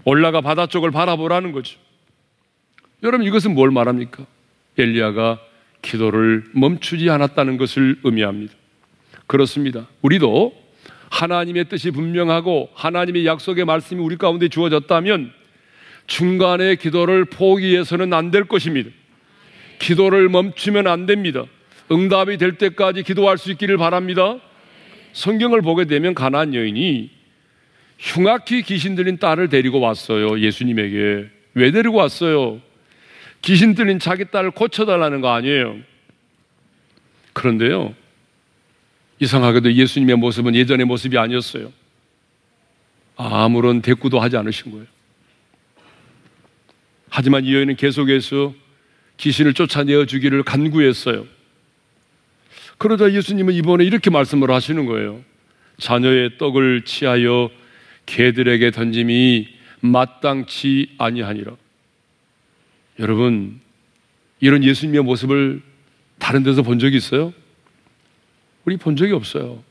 올라가 0.05 0.41
바다 0.41 0.67
쪽을 0.67 0.91
바라보라는 0.91 1.51
거죠. 1.51 1.79
여러분 3.03 3.25
이것은 3.27 3.53
뭘 3.53 3.69
말합니까? 3.71 4.25
엘리야가 4.77 5.39
기도를 5.81 6.45
멈추지 6.53 7.09
않았다는 7.09 7.57
것을 7.57 7.97
의미합니다. 8.03 8.53
그렇습니다. 9.27 9.87
우리도 10.01 10.53
하나님의 11.09 11.65
뜻이 11.65 11.91
분명하고 11.91 12.69
하나님의 12.73 13.25
약속의 13.25 13.65
말씀이 13.65 14.01
우리 14.01 14.17
가운데 14.17 14.47
주어졌다면 14.47 15.31
중간에 16.07 16.75
기도를 16.75 17.25
포기해서는 17.25 18.13
안 18.13 18.31
될 18.31 18.45
것입니다. 18.45 18.89
기도를 19.79 20.29
멈추면 20.29 20.87
안 20.87 21.05
됩니다. 21.05 21.43
응답이 21.91 22.37
될 22.37 22.57
때까지 22.57 23.03
기도할 23.03 23.37
수 23.37 23.51
있기를 23.51 23.77
바랍니다. 23.77 24.39
성경을 25.11 25.61
보게 25.61 25.85
되면 25.85 26.13
가난 26.15 26.53
여인이 26.55 27.11
흉악히 27.99 28.63
귀신 28.63 28.95
들린 28.95 29.17
딸을 29.17 29.49
데리고 29.49 29.79
왔어요. 29.81 30.39
예수님에게. 30.39 31.29
왜 31.55 31.71
데리고 31.71 31.97
왔어요? 31.97 32.61
귀신 33.43 33.75
들린 33.75 33.99
자기 33.99 34.25
딸을 34.25 34.51
고쳐달라는 34.51 35.21
거 35.21 35.33
아니에요. 35.33 35.77
그런데요, 37.33 37.93
이상하게도 39.19 39.73
예수님의 39.73 40.15
모습은 40.15 40.55
예전의 40.55 40.85
모습이 40.85 41.17
아니었어요. 41.17 41.71
아무런 43.15 43.81
대꾸도 43.81 44.19
하지 44.19 44.37
않으신 44.37 44.71
거예요. 44.71 44.85
하지만 47.09 47.45
이 47.45 47.53
여인은 47.53 47.75
계속해서 47.75 48.53
귀신을 49.17 49.53
쫓아내어 49.53 50.05
주기를 50.05 50.43
간구했어요. 50.43 51.25
그러자 52.77 53.11
예수님은 53.13 53.53
이번에 53.53 53.85
이렇게 53.85 54.09
말씀을 54.09 54.51
하시는 54.51 54.85
거예요. 54.85 55.23
자녀의 55.77 56.37
떡을 56.37 56.85
취하여 56.85 57.51
개들에게 58.05 58.71
던짐이 58.71 59.47
마땅치 59.81 60.95
아니하니라. 60.97 61.55
여러분, 62.99 63.59
이런 64.39 64.63
예수님의 64.63 65.03
모습을 65.03 65.61
다른 66.19 66.43
데서 66.43 66.61
본 66.61 66.79
적이 66.79 66.97
있어요? 66.97 67.33
우리 68.65 68.77
본 68.77 68.95
적이 68.95 69.13
없어요. 69.13 69.63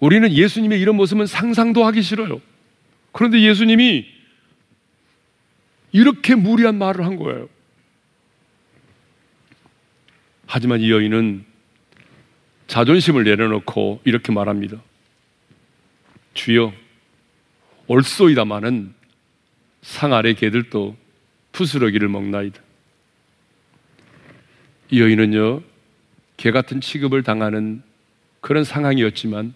우리는 0.00 0.30
예수님의 0.30 0.80
이런 0.80 0.96
모습은 0.96 1.26
상상도 1.26 1.84
하기 1.86 2.02
싫어요. 2.02 2.40
그런데 3.12 3.40
예수님이 3.40 4.06
이렇게 5.92 6.34
무리한 6.34 6.76
말을 6.76 7.04
한 7.04 7.16
거예요. 7.16 7.48
하지만 10.46 10.80
이 10.80 10.90
여인은 10.90 11.44
자존심을 12.66 13.24
내려놓고 13.24 14.00
이렇게 14.04 14.32
말합니다. 14.32 14.82
주여, 16.34 16.72
옳소이다마는 17.86 18.94
상 19.82 20.12
아래 20.12 20.34
개들도 20.34 20.96
푸스러기를 21.56 22.08
먹나이다. 22.08 22.60
이 24.90 25.00
여인은요, 25.00 25.62
개 26.36 26.50
같은 26.50 26.82
취급을 26.82 27.22
당하는 27.22 27.82
그런 28.42 28.62
상황이었지만 28.62 29.54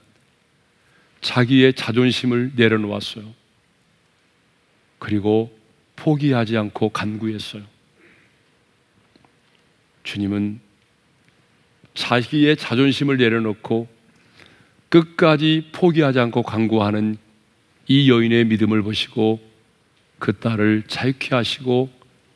자기의 1.20 1.74
자존심을 1.74 2.52
내려놓았어요. 2.56 3.24
그리고 4.98 5.54
포기하지 5.96 6.56
않고 6.56 6.88
간구했어요. 6.88 7.62
주님은 10.02 10.58
자기의 11.92 12.56
자존심을 12.56 13.18
내려놓고 13.18 13.88
끝까지 14.88 15.68
포기하지 15.72 16.18
않고 16.18 16.44
간구하는 16.44 17.18
이 17.88 18.10
여인의 18.10 18.46
믿음을 18.46 18.82
보시고 18.82 19.49
그 20.20 20.34
딸을 20.34 20.84
자유케 20.86 21.34
하시고 21.34 21.90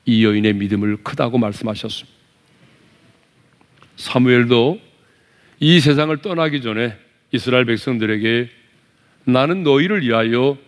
이 0.07 0.25
여인의 0.25 0.55
믿음을 0.55 0.97
크다고 1.05 1.39
말씀하셨습니다. 1.39 2.13
사무엘도 3.97 4.81
이 5.61 5.79
세상을 5.79 6.17
떠나기 6.19 6.61
전에 6.61 6.97
이스라엘 7.31 7.65
백성들에게 7.67 8.49
나는 9.27 9.63
너희를 9.63 10.03
위하여 10.03 10.59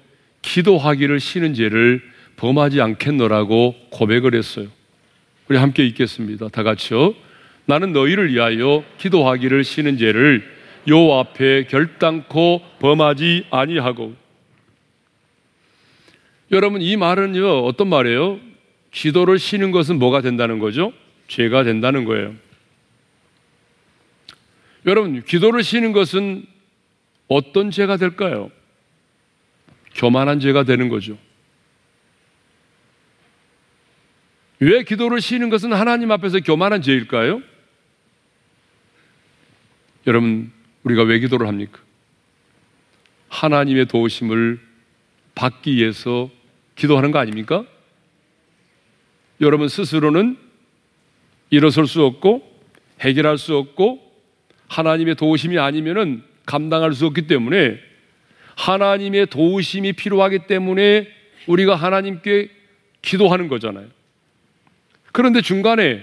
기도하기를 0.43 1.19
쉬는 1.19 1.55
죄를 1.55 2.03
범하지 2.37 2.81
않겠노라고 2.81 3.75
고백을 3.91 4.35
했어요. 4.35 4.69
우리 5.49 5.59
함께 5.59 5.85
읽겠습니다. 5.87 6.49
다 6.49 6.63
같이요. 6.63 7.15
나는 7.65 7.93
너희를 7.93 8.33
위하여 8.33 8.85
기도하기를 8.99 9.65
쉬는 9.65 9.99
죄를 9.99 10.49
요 10.89 11.15
앞에 11.15 11.65
결단코 11.65 12.63
범하지 12.79 13.47
아니하고 13.51 14.15
여러분 16.51 16.81
이 16.83 16.97
말은요 16.97 17.65
어떤 17.65 17.89
말이에요? 17.89 18.41
기도를 18.93 19.39
쉬는 19.39 19.73
것은 19.73 19.99
뭐가 19.99 20.21
된다는 20.21 20.59
거죠? 20.59 20.93
죄가 21.29 21.65
된다는 21.65 22.05
거예요. 22.05 22.35
여러분 24.87 25.23
기도를 25.25 25.63
쉬는 25.63 25.93
것은 25.93 26.47
어떤 27.29 27.71
죄가 27.71 27.97
될까요? 27.97 28.51
교만한 29.95 30.41
죄가 30.41 30.65
되는 30.65 30.89
거죠. 30.89 31.19
왜 34.59 34.85
기도를 34.85 35.21
쉬는 35.21 35.51
것은 35.51 35.73
하나님 35.73 36.11
앞에서 36.13 36.41
교만한 36.41 36.81
죄일까요? 36.81 37.43
여러분, 40.07 40.53
우리가 40.85 41.03
왜 41.03 41.19
기도를 41.19 41.47
합니까? 41.47 41.81
하나님의 43.29 43.87
도우심을 43.87 44.61
받기 45.35 45.77
위해서 45.77 46.31
기도하는 46.77 47.11
거 47.11 47.19
아닙니까? 47.19 47.65
여러분 49.41 49.69
스스로는 49.69 50.37
일어설 51.51 51.87
수 51.87 52.05
없고 52.05 52.43
해결할 53.01 53.39
수 53.39 53.57
없고 53.57 54.01
하나님의 54.69 55.17
도우심이 55.17 55.59
아니면은 55.59 56.23
감당할 56.45 56.93
수 56.93 57.07
없기 57.07 57.27
때문에 57.27 57.79
하나님의 58.57 59.27
도우심이 59.27 59.93
필요하기 59.95 60.47
때문에 60.47 61.09
우리가 61.47 61.75
하나님께 61.75 62.51
기도하는 63.03 63.49
거잖아요. 63.49 63.87
그런데 65.13 65.41
중간에 65.41 66.03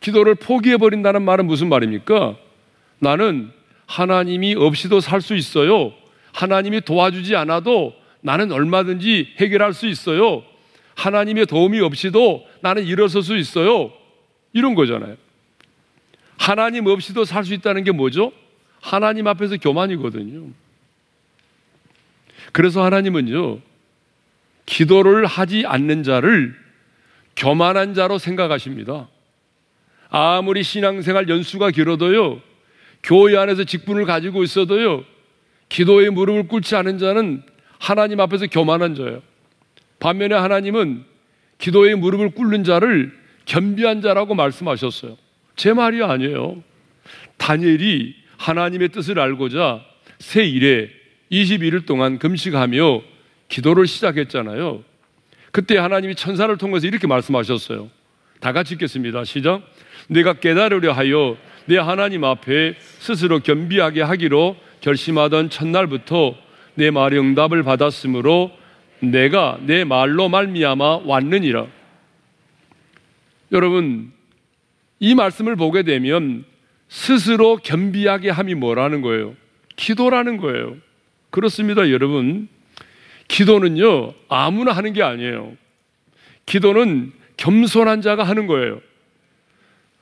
기도를 0.00 0.34
포기해 0.34 0.76
버린다는 0.76 1.22
말은 1.22 1.46
무슨 1.46 1.68
말입니까? 1.68 2.36
나는 2.98 3.50
하나님이 3.86 4.54
없이도 4.54 5.00
살 5.00 5.20
수 5.20 5.34
있어요. 5.34 5.92
하나님이 6.32 6.82
도와주지 6.82 7.34
않아도 7.36 7.94
나는 8.26 8.50
얼마든지 8.50 9.34
해결할 9.38 9.72
수 9.72 9.86
있어요. 9.86 10.42
하나님의 10.96 11.46
도움이 11.46 11.78
없이도 11.78 12.44
나는 12.60 12.82
일어설 12.84 13.22
수 13.22 13.36
있어요. 13.36 13.92
이런 14.52 14.74
거잖아요. 14.74 15.16
하나님 16.36 16.86
없이도 16.86 17.24
살 17.24 17.44
수 17.44 17.54
있다는 17.54 17.84
게 17.84 17.92
뭐죠? 17.92 18.32
하나님 18.80 19.28
앞에서 19.28 19.58
교만이거든요. 19.58 20.48
그래서 22.50 22.82
하나님은요, 22.82 23.60
기도를 24.66 25.26
하지 25.26 25.64
않는 25.64 26.02
자를 26.02 26.52
교만한 27.36 27.94
자로 27.94 28.18
생각하십니다. 28.18 29.08
아무리 30.08 30.64
신앙생활 30.64 31.28
연수가 31.28 31.70
길어도요, 31.70 32.40
교회 33.04 33.36
안에서 33.36 33.62
직분을 33.62 34.04
가지고 34.04 34.42
있어도요, 34.42 35.04
기도에 35.68 36.10
무릎을 36.10 36.48
꿇지 36.48 36.74
않은 36.74 36.98
자는 36.98 37.44
하나님 37.78 38.20
앞에서 38.20 38.46
교만한 38.46 38.94
자예요. 38.94 39.22
반면에 39.98 40.34
하나님은 40.34 41.04
기도에 41.58 41.94
무릎을 41.94 42.30
꿇는 42.30 42.64
자를 42.64 43.12
겸비한 43.44 44.02
자라고 44.02 44.34
말씀하셨어요. 44.34 45.16
제 45.56 45.72
말이 45.72 46.02
아니에요. 46.02 46.62
다니엘이 47.38 48.14
하나님의 48.36 48.90
뜻을 48.90 49.18
알고자 49.18 49.84
새 50.18 50.44
일에 50.44 50.90
21일 51.30 51.86
동안 51.86 52.18
금식하며 52.18 53.02
기도를 53.48 53.86
시작했잖아요. 53.86 54.82
그때 55.52 55.78
하나님이 55.78 56.14
천사를 56.14 56.54
통해서 56.58 56.86
이렇게 56.86 57.06
말씀하셨어요. 57.06 57.88
다 58.40 58.52
같이 58.52 58.74
읽겠습니다. 58.74 59.24
시작. 59.24 59.62
내가 60.08 60.34
깨달으려 60.34 60.92
하여 60.92 61.36
내 61.64 61.78
하나님 61.78 62.24
앞에 62.24 62.74
스스로 62.98 63.40
겸비하게 63.40 64.02
하기로 64.02 64.56
결심하던 64.80 65.50
첫날부터 65.50 66.36
내 66.76 66.90
말의 66.90 67.18
응답을 67.18 67.62
받았으므로 67.62 68.52
내가 69.00 69.58
내 69.62 69.84
말로 69.84 70.28
말미암아 70.28 71.00
왔느니라. 71.04 71.66
여러분 73.52 74.12
이 74.98 75.14
말씀을 75.14 75.56
보게 75.56 75.82
되면 75.82 76.44
스스로 76.88 77.56
겸비하게 77.56 78.30
함이 78.30 78.54
뭐라는 78.54 79.02
거예요? 79.02 79.34
기도라는 79.76 80.38
거예요. 80.38 80.76
그렇습니다, 81.30 81.90
여러분. 81.90 82.48
기도는요, 83.28 84.14
아무나 84.28 84.72
하는 84.72 84.92
게 84.92 85.02
아니에요. 85.02 85.56
기도는 86.46 87.12
겸손한 87.36 88.00
자가 88.02 88.24
하는 88.24 88.46
거예요. 88.46 88.80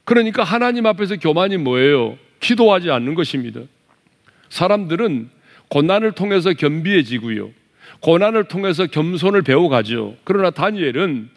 그러니까 0.05 0.45
하나님 0.45 0.87
앞에서 0.87 1.17
교만이 1.17 1.57
뭐예요? 1.57 2.19
기도하지 2.41 2.91
않는 2.91 3.15
것입니다. 3.15 3.61
사람들은 4.51 5.31
고난을 5.69 6.13
통해서 6.13 6.53
겸비해지고요. 6.53 7.51
고난을 8.01 8.45
통해서 8.45 8.87
겸손을 8.87 9.43
배워가죠. 9.43 10.17
그러나 10.25 10.51
다니엘은 10.51 11.31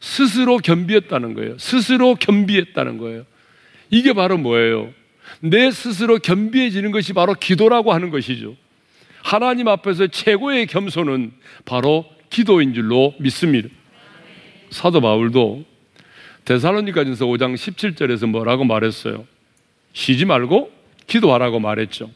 스스로 0.00 0.58
겸비했다는 0.58 1.34
거예요. 1.34 1.58
스스로 1.58 2.14
겸비했다는 2.14 2.98
거예요. 2.98 3.24
이게 3.90 4.12
바로 4.12 4.38
뭐예요? 4.38 4.92
내 5.40 5.70
스스로 5.70 6.18
겸비해지는 6.18 6.90
것이 6.90 7.12
바로 7.12 7.34
기도라고 7.34 7.92
하는 7.92 8.10
것이죠. 8.10 8.56
하나님 9.22 9.68
앞에서 9.68 10.08
최고의 10.08 10.66
겸손은 10.66 11.32
바로 11.64 12.04
기도인 12.30 12.74
줄로 12.74 13.14
믿습니다. 13.18 13.68
사도 14.70 15.00
바울도 15.00 15.64
데살로니가전서 16.44 17.26
5장 17.26 17.54
17절에서 17.54 18.26
뭐라고 18.26 18.64
말했어요? 18.64 19.26
쉬지 19.92 20.24
말고 20.24 20.72
기도하라고 21.06 21.60
말했죠. 21.60 22.10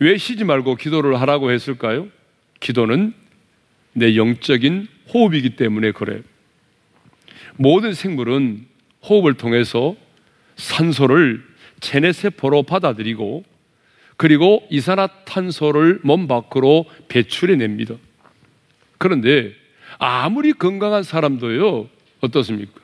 왜 0.00 0.16
쉬지 0.18 0.44
말고 0.44 0.76
기도를 0.76 1.20
하라고 1.20 1.50
했을까요? 1.50 2.08
기도는 2.60 3.14
내 3.92 4.16
영적인 4.16 4.88
호흡이기 5.12 5.56
때문에 5.56 5.92
그래요. 5.92 6.20
모든 7.56 7.92
생물은 7.92 8.66
호흡을 9.08 9.34
통해서 9.34 9.96
산소를 10.56 11.44
체내 11.80 12.12
세포로 12.12 12.62
받아들이고 12.62 13.44
그리고 14.16 14.66
이산화탄소를 14.70 16.00
몸 16.02 16.26
밖으로 16.26 16.86
배출해 17.08 17.56
냅니다. 17.56 17.94
그런데 18.98 19.52
아무리 19.98 20.52
건강한 20.52 21.02
사람도요, 21.02 21.88
어떻습니까? 22.20 22.80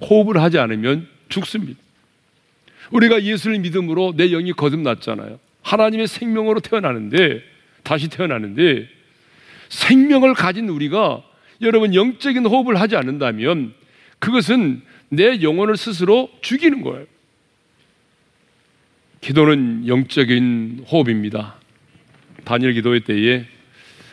호흡을 0.00 0.40
하지 0.42 0.58
않으면 0.58 1.08
죽습니다. 1.28 1.80
우리가 2.90 3.22
예수를 3.22 3.58
믿음으로 3.60 4.14
내 4.16 4.28
영이 4.28 4.52
거듭났잖아요. 4.52 5.38
하나님의 5.64 6.06
생명으로 6.06 6.60
태어나는데 6.60 7.42
다시 7.82 8.08
태어나는데 8.08 8.88
생명을 9.68 10.34
가진 10.34 10.68
우리가 10.68 11.24
여러분 11.62 11.94
영적인 11.94 12.46
호흡을 12.46 12.80
하지 12.80 12.96
않는다면 12.96 13.74
그것은 14.18 14.82
내 15.08 15.42
영혼을 15.42 15.76
스스로 15.76 16.30
죽이는 16.40 16.82
거예요. 16.82 17.06
기도는 19.20 19.88
영적인 19.88 20.84
호흡입니다. 20.90 21.56
단일 22.44 22.74
기도회 22.74 23.00
때에 23.00 23.46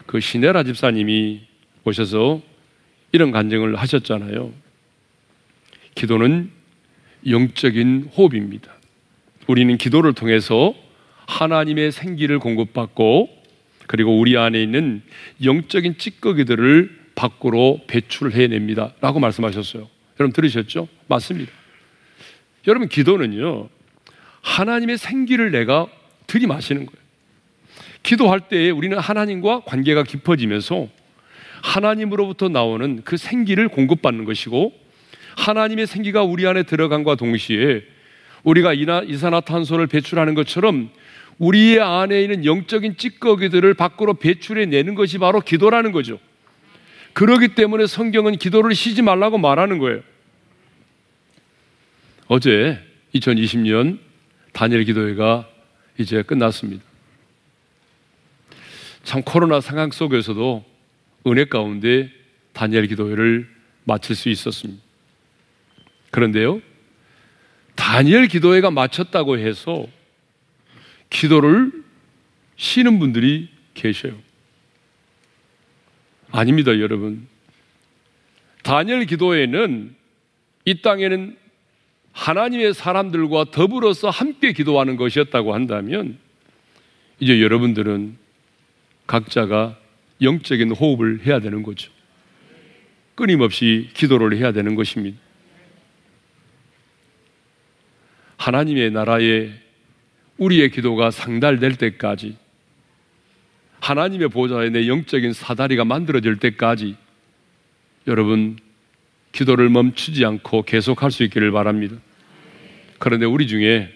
그 0.05 0.19
시네라 0.19 0.63
집사님이 0.63 1.41
오셔서 1.83 2.41
이런 3.11 3.31
간증을 3.31 3.75
하셨잖아요. 3.75 4.53
기도는 5.95 6.49
영적인 7.27 8.11
호흡입니다. 8.15 8.71
우리는 9.47 9.77
기도를 9.77 10.13
통해서 10.13 10.73
하나님의 11.31 11.93
생기를 11.93 12.39
공급받고 12.39 13.29
그리고 13.87 14.19
우리 14.19 14.37
안에 14.37 14.61
있는 14.61 15.01
영적인 15.43 15.97
찌꺼기들을 15.97 16.99
밖으로 17.15 17.81
배출해냅니다. 17.87 18.93
라고 18.99 19.19
말씀하셨어요. 19.19 19.87
여러분 20.19 20.33
들으셨죠? 20.33 20.87
맞습니다. 21.07 21.51
여러분 22.67 22.89
기도는요. 22.89 23.69
하나님의 24.41 24.97
생기를 24.97 25.51
내가 25.51 25.87
들이마시는 26.27 26.85
거예요. 26.85 27.01
기도할 28.03 28.41
때 28.41 28.69
우리는 28.69 28.97
하나님과 28.97 29.61
관계가 29.61 30.03
깊어지면서 30.03 30.89
하나님으로부터 31.61 32.49
나오는 32.49 33.01
그 33.03 33.17
생기를 33.17 33.67
공급받는 33.69 34.25
것이고 34.25 34.73
하나님의 35.37 35.87
생기가 35.87 36.23
우리 36.23 36.45
안에 36.47 36.63
들어간과 36.63 37.15
동시에 37.15 37.83
우리가 38.43 38.73
이산화탄소를 38.73 39.87
배출하는 39.87 40.33
것처럼 40.33 40.89
우리의 41.41 41.79
안에 41.79 42.21
있는 42.21 42.45
영적인 42.45 42.97
찌꺼기들을 42.97 43.73
밖으로 43.73 44.13
배출해 44.13 44.67
내는 44.67 44.93
것이 44.93 45.17
바로 45.17 45.41
기도라는 45.41 45.91
거죠. 45.91 46.19
그러기 47.13 47.55
때문에 47.55 47.87
성경은 47.87 48.37
기도를 48.37 48.75
쉬지 48.75 49.01
말라고 49.01 49.39
말하는 49.39 49.79
거예요. 49.79 50.01
어제 52.27 52.79
2020년 53.15 53.97
단일 54.53 54.83
기도회가 54.83 55.49
이제 55.97 56.21
끝났습니다. 56.21 56.83
참 59.03 59.23
코로나 59.23 59.61
상황 59.61 59.89
속에서도 59.89 60.63
은혜 61.25 61.45
가운데 61.45 62.11
단일 62.53 62.85
기도회를 62.85 63.49
마칠 63.85 64.15
수 64.15 64.29
있었습니다. 64.29 64.81
그런데요, 66.11 66.61
다니엘 67.73 68.27
기도회가 68.27 68.69
마쳤다고 68.69 69.39
해서 69.39 69.87
기도를 71.11 71.71
쉬는 72.55 72.97
분들이 72.97 73.49
계셔요. 73.75 74.17
아닙니다, 76.31 76.79
여러분. 76.79 77.27
다니엘 78.63 79.05
기도회는 79.05 79.95
이 80.65 80.81
땅에는 80.81 81.37
하나님의 82.13 82.73
사람들과 82.73 83.45
더불어서 83.51 84.09
함께 84.09 84.53
기도하는 84.53 84.95
것이었다고 84.95 85.53
한다면 85.53 86.17
이제 87.19 87.41
여러분들은 87.41 88.17
각자가 89.07 89.77
영적인 90.21 90.71
호흡을 90.71 91.25
해야 91.25 91.39
되는 91.39 91.63
거죠. 91.63 91.91
끊임없이 93.15 93.89
기도를 93.93 94.37
해야 94.37 94.51
되는 94.51 94.75
것입니다. 94.75 95.17
하나님의 98.37 98.91
나라에 98.91 99.51
우리의 100.41 100.71
기도가 100.71 101.11
상달될 101.11 101.75
때까지 101.75 102.35
하나님의 103.79 104.29
보좌에 104.29 104.69
내 104.69 104.87
영적인 104.87 105.33
사다리가 105.33 105.85
만들어질 105.85 106.37
때까지 106.37 106.95
여러분 108.07 108.57
기도를 109.33 109.69
멈추지 109.69 110.25
않고 110.25 110.63
계속할 110.63 111.11
수 111.11 111.23
있기를 111.23 111.51
바랍니다. 111.51 111.95
그런데 112.97 113.27
우리 113.27 113.47
중에 113.47 113.89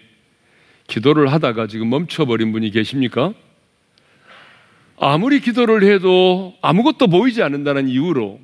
기도를 0.86 1.32
하다가 1.34 1.66
지금 1.66 1.90
멈춰버린 1.90 2.52
분이 2.52 2.70
계십니까? 2.70 3.34
아무리 4.98 5.40
기도를 5.40 5.84
해도 5.84 6.56
아무것도 6.62 7.08
보이지 7.08 7.42
않는다는 7.42 7.90
이유로 7.90 8.40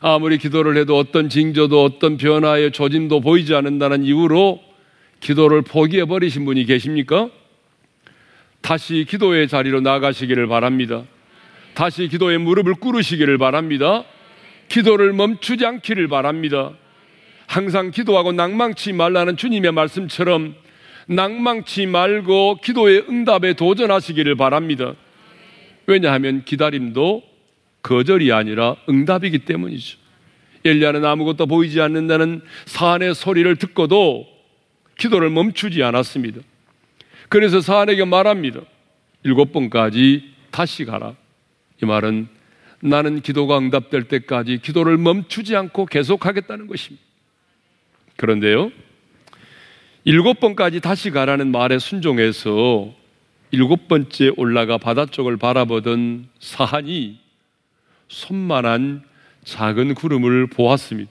아무리 0.00 0.36
기도를 0.36 0.76
해도 0.76 0.98
어떤 0.98 1.28
징조도 1.28 1.84
어떤 1.84 2.16
변화의 2.16 2.72
조짐도 2.72 3.20
보이지 3.20 3.54
않는다는 3.54 4.02
이유로 4.02 4.73
기도를 5.24 5.62
포기해 5.62 6.04
버리신 6.04 6.44
분이 6.44 6.66
계십니까? 6.66 7.30
다시 8.60 9.06
기도의 9.08 9.48
자리로 9.48 9.80
나가시기를 9.80 10.46
바랍니다. 10.48 11.04
다시 11.72 12.08
기도의 12.08 12.38
무릎을 12.38 12.74
꿇으시기를 12.74 13.38
바랍니다. 13.38 14.04
기도를 14.68 15.14
멈추지 15.14 15.64
않기를 15.64 16.08
바랍니다. 16.08 16.72
항상 17.46 17.90
기도하고 17.90 18.32
낭망치 18.32 18.92
말라는 18.92 19.38
주님의 19.38 19.72
말씀처럼 19.72 20.54
낭망치 21.06 21.86
말고 21.86 22.58
기도의 22.62 23.06
응답에 23.08 23.54
도전하시기를 23.54 24.34
바랍니다. 24.34 24.94
왜냐하면 25.86 26.44
기다림도 26.44 27.22
거절이 27.82 28.30
아니라 28.30 28.76
응답이기 28.90 29.40
때문이죠. 29.40 29.98
엘리야는 30.66 31.04
아무것도 31.04 31.46
보이지 31.46 31.80
않는다는 31.80 32.42
사안의 32.66 33.14
소리를 33.14 33.56
듣고도 33.56 34.33
기도를 34.96 35.30
멈추지 35.30 35.82
않았습니다. 35.82 36.40
그래서 37.28 37.60
사안에게 37.60 38.04
말합니다. 38.04 38.60
일곱 39.22 39.52
번까지 39.52 40.34
다시 40.50 40.84
가라. 40.84 41.14
이 41.82 41.86
말은 41.86 42.28
나는 42.80 43.22
기도가 43.22 43.58
응답될 43.58 44.04
때까지 44.04 44.58
기도를 44.58 44.98
멈추지 44.98 45.56
않고 45.56 45.86
계속하겠다는 45.86 46.66
것입니다. 46.66 47.02
그런데요, 48.16 48.70
일곱 50.04 50.38
번까지 50.38 50.80
다시 50.80 51.10
가라는 51.10 51.50
말에 51.50 51.78
순종해서 51.78 52.92
일곱 53.50 53.88
번째 53.88 54.32
올라가 54.36 54.76
바다 54.76 55.06
쪽을 55.06 55.38
바라보던 55.38 56.28
사한이 56.40 57.18
손만한 58.08 59.02
작은 59.44 59.94
구름을 59.94 60.48
보았습니다. 60.48 61.10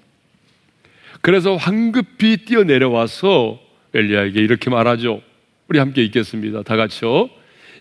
그래서 1.21 1.55
황급히 1.55 2.45
뛰어내려와서 2.45 3.62
엘리야에게 3.93 4.41
이렇게 4.41 4.69
말하죠. 4.69 5.21
우리 5.67 5.79
함께 5.79 6.03
읽겠습니다. 6.03 6.63
다 6.63 6.75
같이요. 6.75 7.29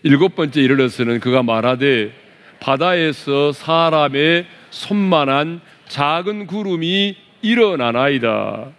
일곱 0.03 0.35
번째 0.35 0.61
이르러서는 0.61 1.19
그가 1.19 1.43
말하되 1.43 2.13
바다에서 2.59 3.51
사람의 3.51 4.45
손만한 4.69 5.61
작은 5.87 6.47
구름이 6.47 7.15
일어나나이다. 7.41 8.71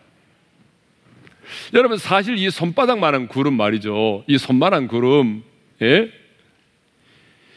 여러분 1.75 1.99
사실 1.99 2.39
이 2.39 2.51
손바닥만한 2.51 3.29
구름 3.29 3.55
말이죠. 3.55 4.25
이 4.27 4.39
손만한 4.39 4.89
구름, 4.89 5.43
예? 5.83 6.11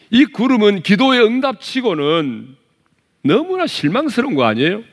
이 0.10 0.26
구름은 0.26 0.84
기도의 0.84 1.26
응답치고는 1.26 2.56
너무나 3.24 3.68
실망스러운 3.68 4.36
거 4.36 4.44
아니에요? 4.44 4.84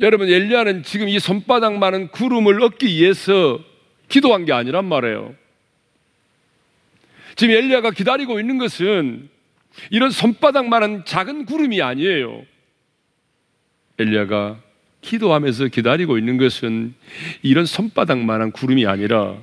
여러분 0.00 0.28
엘리야는 0.28 0.82
지금 0.82 1.08
이 1.08 1.18
손바닥만한 1.18 2.08
구름을 2.08 2.62
얻기 2.62 2.86
위해서 2.86 3.62
기도한 4.08 4.46
게 4.46 4.52
아니란 4.52 4.86
말이에요. 4.86 5.34
지금 7.36 7.54
엘리야가 7.54 7.90
기다리고 7.90 8.40
있는 8.40 8.56
것은 8.56 9.28
이런 9.90 10.10
손바닥만한 10.10 11.04
작은 11.04 11.44
구름이 11.44 11.82
아니에요. 11.82 12.44
엘리야가 13.98 14.60
기도하면서 15.02 15.68
기다리고 15.68 16.16
있는 16.18 16.38
것은 16.38 16.94
이런 17.42 17.66
손바닥만한 17.66 18.52
구름이 18.52 18.86
아니라 18.86 19.36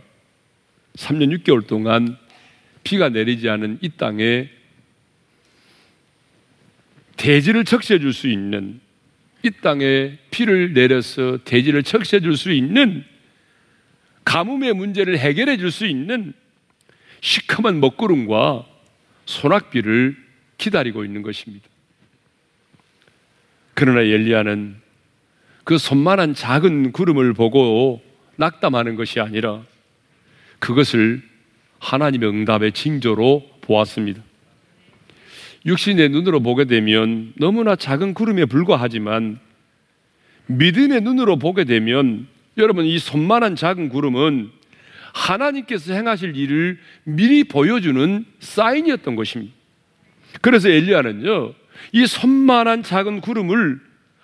3년 0.96 1.38
6개월 1.40 1.68
동안 1.68 2.18
비가 2.84 3.10
내리지 3.10 3.48
않은 3.50 3.78
이 3.82 3.90
땅에 3.90 4.50
대지를 7.16 7.64
적셔 7.64 8.00
줄 8.00 8.14
수 8.14 8.28
있는 8.28 8.80
이 9.48 9.52
땅에 9.62 10.18
피를 10.30 10.74
내려서 10.74 11.40
대지를 11.46 11.84
척시해 11.84 12.20
줄수 12.20 12.52
있는 12.52 13.06
가뭄의 14.26 14.74
문제를 14.74 15.18
해결해 15.18 15.58
줄 15.58 15.72
수 15.72 15.86
있는 15.86 16.34
시커먼 17.22 17.80
먹구름과 17.80 18.66
소낙비를 19.26 20.18
기다리고 20.58 21.06
있는 21.06 21.22
것입니다. 21.22 21.68
그러나 23.74 24.02
엘리야는 24.02 24.76
그 25.64 25.78
손만한 25.78 26.34
작은 26.34 26.92
구름을 26.92 27.34
보고 27.34 28.02
낙담하는 28.36 28.96
것이 28.96 29.20
아니라 29.20 29.64
그것을 30.60 31.22
하나님의 31.80 32.30
응답의 32.30 32.74
징조로 32.74 33.50
보았습니다. 33.62 34.22
육신의 35.68 36.10
눈으로 36.10 36.40
보게 36.40 36.66
되면 36.66 37.34
너무나 37.36 37.76
작은 37.76 38.14
구름에 38.14 38.46
불과하지만 38.46 39.40
믿음의 40.48 41.02
눈으로 41.02 41.38
보게 41.38 41.66
되면 41.66 42.28
여러분 42.58 42.86
이 42.86 42.98
손만한 42.98 43.56
작은 43.56 43.90
구름은 43.90 44.50
하나님께서 45.14 45.94
행하실 45.94 46.36
일을 46.36 46.80
미리 47.04 47.44
보여주는 47.44 48.26
사인이었던 48.40 49.16
것입니다. 49.16 49.54
그래서 50.42 50.70
엘리야는요, 50.70 51.54
이 51.94 52.06
손만한 52.06 52.84
작은 52.84 53.22
구름을 53.22 53.80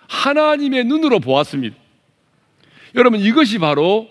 하나님의 0.08 0.84
눈으로 0.84 1.20
보았습니다. 1.20 1.76
여러분, 2.94 3.20
이것이 3.20 3.58
바로 3.58 4.08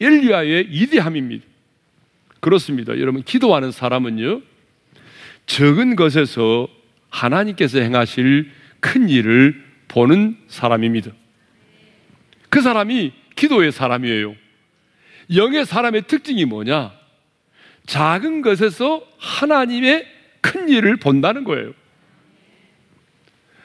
엘리야의 0.00 0.68
이대함입니다. 0.70 1.44
그렇습니다. 2.40 2.98
여러분, 2.98 3.22
기도하는 3.22 3.72
사람은요, 3.72 4.42
적은 5.46 5.96
것에서 5.96 6.68
하나님께서 7.10 7.78
행하실 7.78 8.50
큰 8.80 9.08
일을 9.08 9.62
보는 9.88 10.36
사람입니다. 10.48 11.10
그 12.48 12.60
사람이 12.60 13.12
기도의 13.36 13.72
사람이에요. 13.72 14.34
영의 15.36 15.64
사람의 15.64 16.02
특징이 16.06 16.44
뭐냐? 16.44 16.92
작은 17.86 18.42
것에서 18.42 19.06
하나님의 19.18 20.06
큰 20.40 20.68
일을 20.68 20.96
본다는 20.96 21.44
거예요. 21.44 21.72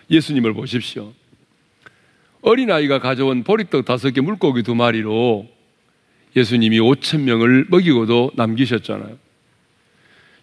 예수님을 0.10 0.54
보십시오. 0.54 1.14
어린아이가 2.42 3.00
가져온 3.00 3.44
보리떡 3.44 3.86
다섯 3.86 4.12
개 4.12 4.22
물고기 4.22 4.64
두 4.64 4.76
마리로 4.76 5.48
예수님이 6.36 6.80
5천 6.80 7.22
명을 7.22 7.66
먹이고도 7.70 8.32
남기셨잖아요. 8.36 9.18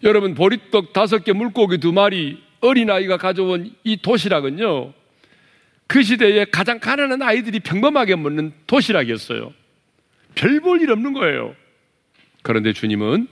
여러분 0.03 0.35
보리떡 0.35 0.93
다섯 0.93 1.23
개 1.23 1.33
물고기 1.33 1.77
두 1.79 1.91
마리 1.91 2.41
어린아이가 2.61 3.17
가져온 3.17 3.71
이 3.83 3.97
도시락은요. 3.97 4.93
그 5.87 6.03
시대에 6.03 6.45
가장 6.45 6.79
가난한 6.79 7.21
아이들이 7.21 7.59
평범하게 7.59 8.15
먹는 8.17 8.53
도시락이었어요. 8.67 9.53
별 10.35 10.59
볼 10.61 10.81
일 10.81 10.91
없는 10.91 11.13
거예요. 11.13 11.55
그런데 12.43 12.73
주님은 12.73 13.27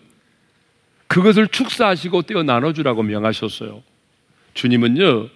그것을 1.07 1.47
축사하시고 1.47 2.23
떼어 2.23 2.43
나눠주라고 2.43 3.03
명하셨어요. 3.03 3.83
주님은요, 4.55 5.29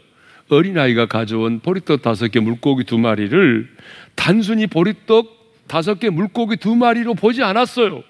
어린아이가 0.49 1.05
가져온 1.05 1.59
보리떡 1.59 2.01
다섯 2.01 2.29
개 2.29 2.39
물고기 2.39 2.83
두 2.85 2.97
마리를 2.97 3.69
단순히 4.15 4.65
보리떡 4.65 5.67
다섯 5.67 5.99
개 5.99 6.09
물고기 6.09 6.57
두 6.57 6.75
마리로 6.75 7.13
보지 7.13 7.43
않았어요. 7.43 8.03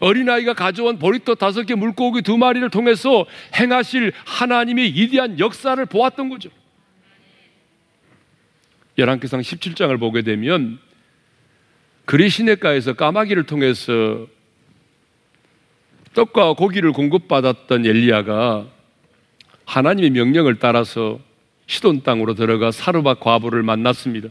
어린아이가 0.00 0.54
가져온 0.54 0.98
보리떡 0.98 1.38
다섯 1.38 1.64
개 1.64 1.74
물고기 1.74 2.22
두 2.22 2.36
마리를 2.36 2.68
통해서 2.70 3.26
행하실 3.58 4.12
하나님의 4.24 4.94
위대한 4.94 5.38
역사를 5.38 5.84
보았던 5.84 6.28
거죠. 6.28 6.50
열왕기상 8.96 9.40
17장을 9.40 9.98
보게 9.98 10.22
되면 10.22 10.78
그리 12.04 12.28
시내가에서 12.28 12.94
까마귀를 12.94 13.44
통해서 13.44 14.26
떡과 16.14 16.54
고기를 16.54 16.92
공급받았던 16.92 17.86
엘리야가 17.86 18.66
하나님의 19.66 20.10
명령을 20.10 20.58
따라서 20.58 21.20
시돈 21.66 22.02
땅으로 22.02 22.34
들어가 22.34 22.72
사르밧 22.72 23.20
과부를 23.20 23.62
만났습니다. 23.62 24.30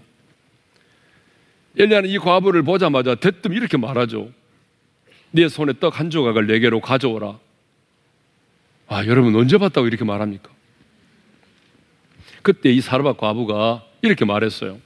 엘리야는 1.78 2.10
이 2.10 2.18
과부를 2.18 2.64
보자마자 2.64 3.16
대뜸 3.16 3.54
이렇게 3.54 3.78
말하죠. 3.78 4.32
네 5.32 5.48
손에 5.50 5.74
떡 5.80 6.00
한 6.00 6.10
조각을 6.10 6.48
내게로 6.48 6.82
가져오라. 6.82 7.40
아, 8.88 9.06
여러분 9.06 9.36
언제 9.36 9.58
봤다고 9.58 9.88
이렇게 9.88 10.06
말합니까? 10.06 10.50
그때 12.42 12.72
이 12.72 12.80
사르밧 12.80 13.18
과부가 13.18 13.84
이렇게 14.02 14.24
말했어요. 14.24 14.80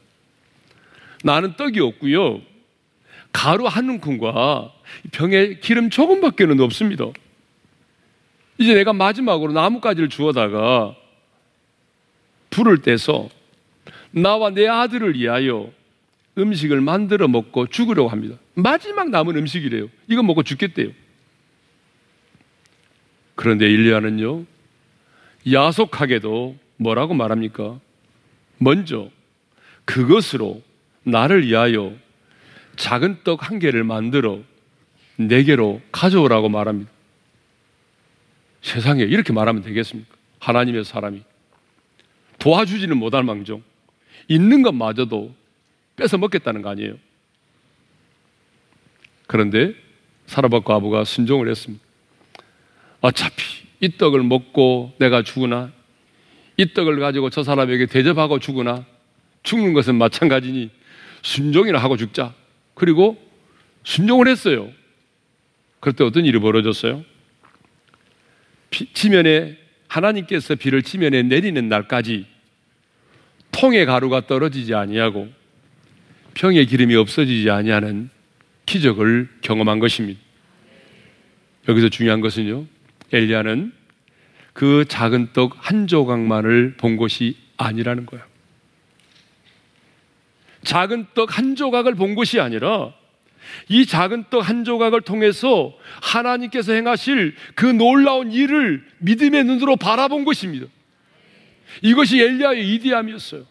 나는 1.24 1.56
떡이 1.56 1.80
없고요. 1.80 2.42
가루 3.32 3.68
한 3.68 3.88
움큼과 3.90 4.74
병에 5.12 5.60
기름 5.60 5.90
조금밖에는 5.90 6.60
없습니다. 6.62 7.06
이제 8.58 8.74
내가 8.74 8.94
마지막으로 8.94 9.52
나뭇가지를 9.54 10.10
주워다가 10.10 10.96
불을 12.50 12.82
떼서 12.82 13.30
나와 14.10 14.50
내 14.50 14.68
아들을 14.68 15.16
위하여 15.16 15.72
음식을 16.38 16.82
만들어 16.82 17.28
먹고 17.28 17.68
죽으려고 17.68 18.10
합니다. 18.10 18.38
마지막 18.54 19.10
남은 19.10 19.36
음식이래요. 19.38 19.90
이거 20.08 20.24
먹고 20.24 20.44
죽겠대요. 20.44 20.90
그런데 23.36 23.70
일리아는요, 23.70 24.46
야속하게도 25.52 26.58
뭐라고 26.78 27.14
말합니까? 27.14 27.80
먼저 28.58 29.10
그것으로 29.86 30.62
나를 31.04 31.48
위하여 31.48 31.94
작은 32.76 33.20
떡 33.24 33.42
한 33.50 33.60
개를 33.60 33.84
만들어 33.84 34.40
네 35.18 35.44
개로 35.44 35.82
가져오라고 35.92 36.50
말합니다. 36.50 36.90
세상에 38.62 39.04
이렇게 39.04 39.34
말하면 39.34 39.64
되겠습니까? 39.64 40.16
하나님의 40.40 40.86
사람이 40.86 41.24
도와주지는 42.40 42.98
못할 42.98 43.24
망정 43.24 43.64
있는 44.28 44.62
것마저도 44.62 45.34
뺏어 46.02 46.18
먹겠다는 46.18 46.64
거 46.64 46.70
아니에요. 46.70 46.96
그런데 49.28 49.76
사라밧 50.26 50.66
과부가 50.66 51.04
순종을 51.04 51.48
했습니다. 51.48 51.84
어차피 53.02 53.68
이 53.82 53.98
떡을 53.98 54.24
먹고 54.24 54.94
내가 54.98 55.22
죽으나 55.22 55.72
이 56.58 56.74
떡을 56.74 57.00
가지고 57.00 57.30
저 57.30 57.44
사람에게 57.44 57.86
대접하고 57.86 58.40
죽으나 58.40 58.84
죽는 59.44 59.74
것은 59.74 59.96
마찬가지니 59.96 60.72
순종이나 61.22 61.78
하고 61.78 61.98
죽자. 61.98 62.34
그리고 62.74 63.16
순종을 63.84 64.28
했어요. 64.28 64.72
그럴 65.80 65.94
어떤 66.08 66.26
일이 66.26 66.40
벌어졌어요? 66.40 67.04
비, 68.72 68.92
지면에 68.92 69.56
하나님께서 69.88 70.56
비를 70.56 70.82
지면에 70.82 71.22
내리는 71.22 71.70
날까지 71.70 72.26
통의 73.52 73.86
가루가 73.86 74.26
떨어지지 74.26 74.74
아니하고 74.74 75.41
병의 76.34 76.66
기름이 76.66 76.96
없어지지 76.96 77.50
아니하는 77.50 78.10
기적을 78.66 79.30
경험한 79.42 79.80
것입니다. 79.80 80.20
여기서 81.68 81.90
중요한 81.90 82.22
것은요. 82.22 82.66
엘리야는 83.12 83.74
그 84.54 84.86
작은 84.88 85.34
떡 85.34 85.58
한 85.60 85.88
조각만을 85.88 86.76
본 86.78 86.98
것이 86.98 87.38
아니라는 87.58 88.06
거예요. 88.06 88.26
작은 90.64 91.08
떡 91.14 91.38
한 91.38 91.56
조각을 91.56 91.96
본 91.96 92.16
것이 92.16 92.40
아니라 92.40 92.94
이 93.68 93.86
작은 93.86 94.26
떡 94.30 94.42
한 94.42 94.64
조각을 94.64 95.02
통해서 95.02 95.76
하나님께서 96.02 96.74
행하실 96.74 97.36
그 97.56 97.66
놀라운 97.66 98.32
일을 98.32 98.86
믿음의 99.00 99.44
눈으로 99.46 99.76
바라본 99.76 100.26
것입니다. 100.26 100.68
이것이 101.82 102.22
엘리야의 102.22 102.74
이디함이었어요. 102.76 103.46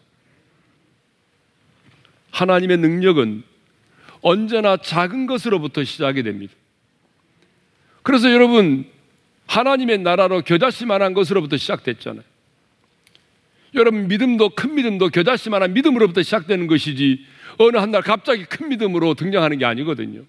하나님의 2.31 2.77
능력은 2.77 3.43
언제나 4.21 4.77
작은 4.77 5.25
것으로부터 5.25 5.83
시작이 5.83 6.23
됩니다. 6.23 6.53
그래서 8.03 8.31
여러분, 8.31 8.85
하나님의 9.47 9.99
나라로 9.99 10.41
겨자씨만한 10.41 11.13
것으로부터 11.13 11.57
시작됐잖아요. 11.57 12.23
여러분, 13.73 14.07
믿음도 14.07 14.49
큰 14.49 14.75
믿음도 14.75 15.09
겨자씨만한 15.09 15.73
믿음으로부터 15.73 16.23
시작되는 16.23 16.67
것이지 16.67 17.25
어느 17.57 17.77
한 17.77 17.91
날 17.91 18.01
갑자기 18.01 18.45
큰 18.45 18.69
믿음으로 18.69 19.13
등장하는 19.13 19.57
게 19.57 19.65
아니거든요. 19.65 20.23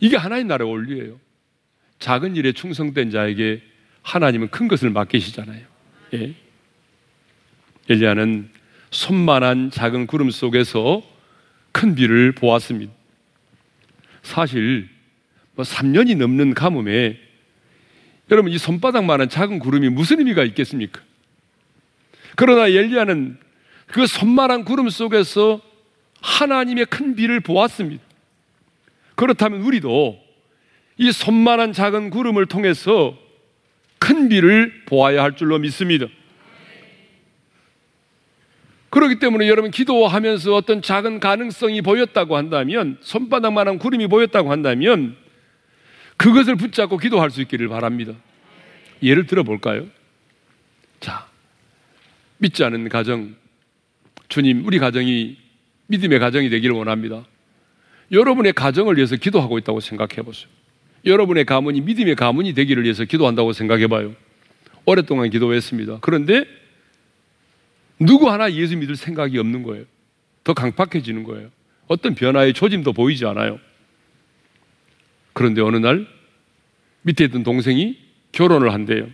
이게 0.00 0.16
하나님 0.16 0.48
나라의 0.48 0.70
원리예요. 0.70 1.18
작은 1.98 2.36
일에 2.36 2.52
충성된 2.52 3.10
자에게 3.10 3.62
하나님은 4.02 4.48
큰 4.48 4.68
것을 4.68 4.90
맡기시잖아요. 4.90 5.64
예. 6.14 6.34
엘리야는 7.88 8.50
손만한 8.96 9.70
작은 9.70 10.06
구름 10.06 10.30
속에서 10.30 11.02
큰 11.70 11.94
비를 11.94 12.32
보았습니다. 12.32 12.92
사실 14.22 14.88
뭐 15.54 15.64
3년이 15.64 16.16
넘는 16.16 16.54
가뭄에 16.54 17.18
여러분 18.30 18.50
이 18.50 18.58
손바닥만한 18.58 19.28
작은 19.28 19.58
구름이 19.58 19.90
무슨 19.90 20.20
의미가 20.20 20.44
있겠습니까? 20.44 21.02
그러나 22.36 22.68
엘리야는 22.68 23.38
그 23.86 24.06
손만한 24.06 24.64
구름 24.64 24.88
속에서 24.88 25.60
하나님의 26.22 26.86
큰 26.86 27.14
비를 27.14 27.40
보았습니다. 27.40 28.02
그렇다면 29.14 29.60
우리도 29.60 30.18
이 30.96 31.12
손만한 31.12 31.74
작은 31.74 32.08
구름을 32.08 32.46
통해서 32.46 33.16
큰 33.98 34.30
비를 34.30 34.84
보아야 34.86 35.22
할 35.22 35.36
줄로 35.36 35.58
믿습니다. 35.58 36.06
그렇기 38.96 39.18
때문에 39.18 39.46
여러분 39.46 39.70
기도하면서 39.70 40.54
어떤 40.54 40.80
작은 40.80 41.20
가능성이 41.20 41.82
보였다고 41.82 42.34
한다면 42.34 42.96
손바닥만한 43.02 43.78
구름이 43.78 44.06
보였다고 44.06 44.50
한다면 44.50 45.16
그것을 46.16 46.56
붙잡고 46.56 46.96
기도할 46.96 47.30
수 47.30 47.42
있기를 47.42 47.68
바랍니다. 47.68 48.14
예를 49.02 49.26
들어 49.26 49.42
볼까요? 49.42 49.86
자, 50.98 51.26
믿지 52.38 52.64
않은 52.64 52.88
가정, 52.88 53.34
주님, 54.28 54.66
우리 54.66 54.78
가정이 54.78 55.36
믿음의 55.88 56.18
가정이 56.18 56.48
되기를 56.48 56.74
원합니다. 56.74 57.26
여러분의 58.12 58.54
가정을 58.54 58.96
위해서 58.96 59.14
기도하고 59.16 59.58
있다고 59.58 59.80
생각해 59.80 60.22
보세요. 60.22 60.48
여러분의 61.04 61.44
가문이 61.44 61.82
믿음의 61.82 62.14
가문이 62.14 62.54
되기를 62.54 62.84
위해서 62.84 63.04
기도한다고 63.04 63.52
생각해 63.52 63.88
봐요. 63.88 64.14
오랫동안 64.86 65.28
기도했습니다. 65.28 65.98
그런데 66.00 66.46
누구 67.98 68.30
하나 68.30 68.52
예수 68.52 68.76
믿을 68.76 68.96
생각이 68.96 69.38
없는 69.38 69.62
거예요. 69.62 69.84
더 70.44 70.54
강팍해지는 70.54 71.24
거예요. 71.24 71.50
어떤 71.88 72.14
변화의 72.14 72.52
조짐도 72.52 72.92
보이지 72.92 73.24
않아요. 73.26 73.58
그런데 75.32 75.60
어느 75.60 75.76
날 75.76 76.06
밑에 77.02 77.24
있던 77.24 77.42
동생이 77.42 77.98
결혼을 78.32 78.72
한대요. 78.72 79.08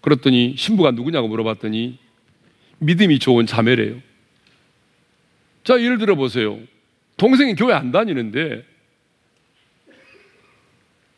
그랬더니 0.00 0.54
신부가 0.56 0.92
누구냐고 0.92 1.28
물어봤더니 1.28 1.98
믿음이 2.78 3.18
좋은 3.18 3.46
자매래요. 3.46 4.00
자, 5.64 5.80
예를 5.80 5.98
들어 5.98 6.14
보세요. 6.14 6.58
동생이 7.16 7.54
교회 7.54 7.74
안 7.74 7.92
다니는데 7.92 8.64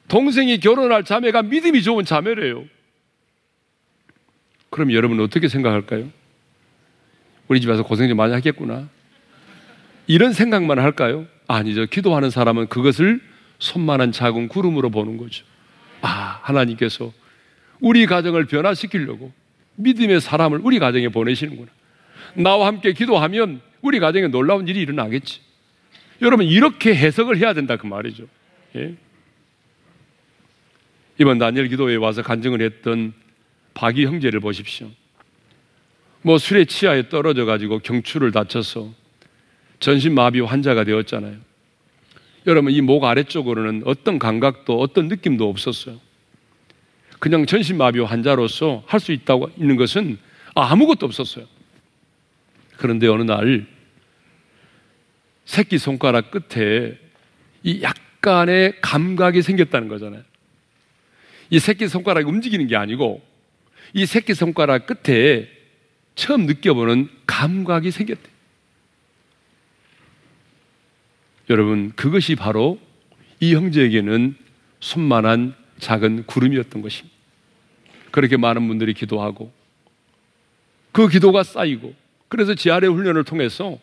동생이 0.09 0.59
결혼할 0.59 1.05
자매가 1.05 1.43
믿음이 1.43 1.83
좋은 1.83 2.05
자매래요. 2.05 2.64
그럼 4.70 4.93
여러분 4.93 5.20
어떻게 5.20 5.49
생각할까요? 5.49 6.11
우리 7.51 7.61
집에서 7.61 7.82
고생 7.82 8.07
좀 8.07 8.16
많이 8.16 8.32
하겠구나. 8.32 8.88
이런 10.07 10.32
생각만 10.32 10.78
할까요? 10.78 11.26
아니죠. 11.48 11.84
기도하는 11.86 12.30
사람은 12.30 12.68
그것을 12.68 13.20
손만한 13.59 14.12
작은 14.12 14.46
구름으로 14.46 14.90
보는 14.90 15.16
거죠. 15.16 15.44
아, 16.01 16.38
하나님께서 16.42 17.12
우리 17.80 18.07
가정을 18.07 18.44
변화시키려고 18.46 19.32
믿음의 19.74 20.20
사람을 20.20 20.61
우리 20.62 20.78
가정에 20.78 21.09
보내시는구나. 21.09 21.72
나와 22.34 22.68
함께 22.68 22.92
기도하면 22.92 23.61
우리 23.82 23.98
가정에 23.98 24.28
놀라운 24.28 24.68
일이 24.68 24.80
일어나겠지. 24.80 25.40
여러분, 26.22 26.46
이렇게 26.46 26.94
해석을 26.94 27.38
해야 27.38 27.53
된다. 27.53 27.76
그 27.76 27.84
말이죠. 27.84 28.28
예? 28.76 28.94
이번 31.18 31.38
다니엘 31.38 31.66
기도회에 31.66 31.96
와서 31.96 32.22
간증을 32.22 32.62
했던 32.62 33.12
박이 33.74 34.07
형제를 34.07 34.38
보십시오. 34.38 34.88
뭐 36.22 36.38
술에 36.38 36.64
치하에 36.64 37.08
떨어져 37.08 37.44
가지고 37.44 37.78
경추를 37.78 38.32
다쳐서 38.32 38.92
전신 39.80 40.14
마비 40.14 40.40
환자가 40.40 40.84
되었잖아요. 40.84 41.36
여러분 42.46 42.72
이 42.72 42.80
목 42.80 43.04
아래쪽으로는 43.04 43.82
어떤 43.86 44.18
감각도 44.18 44.80
어떤 44.80 45.08
느낌도 45.08 45.48
없었어요. 45.48 46.00
그냥 47.18 47.44
전신 47.46 47.76
마비 47.76 48.00
환자로서 48.00 48.82
할 48.86 49.00
수 49.00 49.12
있다고 49.12 49.50
있는 49.58 49.76
것은 49.76 50.18
아무것도 50.54 51.06
없었어요. 51.06 51.46
그런데 52.76 53.06
어느 53.08 53.22
날 53.22 53.66
새끼 55.44 55.78
손가락 55.78 56.30
끝에 56.30 56.96
이 57.62 57.82
약간의 57.82 58.74
감각이 58.80 59.42
생겼다는 59.42 59.88
거잖아요. 59.88 60.22
이 61.50 61.58
새끼 61.58 61.88
손가락이 61.88 62.26
움직이는 62.26 62.66
게 62.68 62.76
아니고 62.76 63.22
이 63.92 64.06
새끼 64.06 64.34
손가락 64.34 64.86
끝에 64.86 65.48
처음 66.20 66.44
느껴보는 66.44 67.08
감각이 67.26 67.90
생겼대. 67.90 68.28
여러분, 71.48 71.92
그것이 71.96 72.34
바로 72.34 72.78
이 73.40 73.54
형제에게는 73.54 74.36
손만한 74.80 75.54
작은 75.78 76.26
구름이었던 76.26 76.82
것입니다. 76.82 77.16
그렇게 78.10 78.36
많은 78.36 78.68
분들이 78.68 78.92
기도하고 78.92 79.50
그 80.92 81.08
기도가 81.08 81.42
쌓이고 81.42 81.94
그래서 82.28 82.54
지하례 82.54 82.86
훈련을 82.86 83.24
통해서 83.24 83.78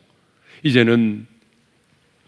이제는 0.61 1.25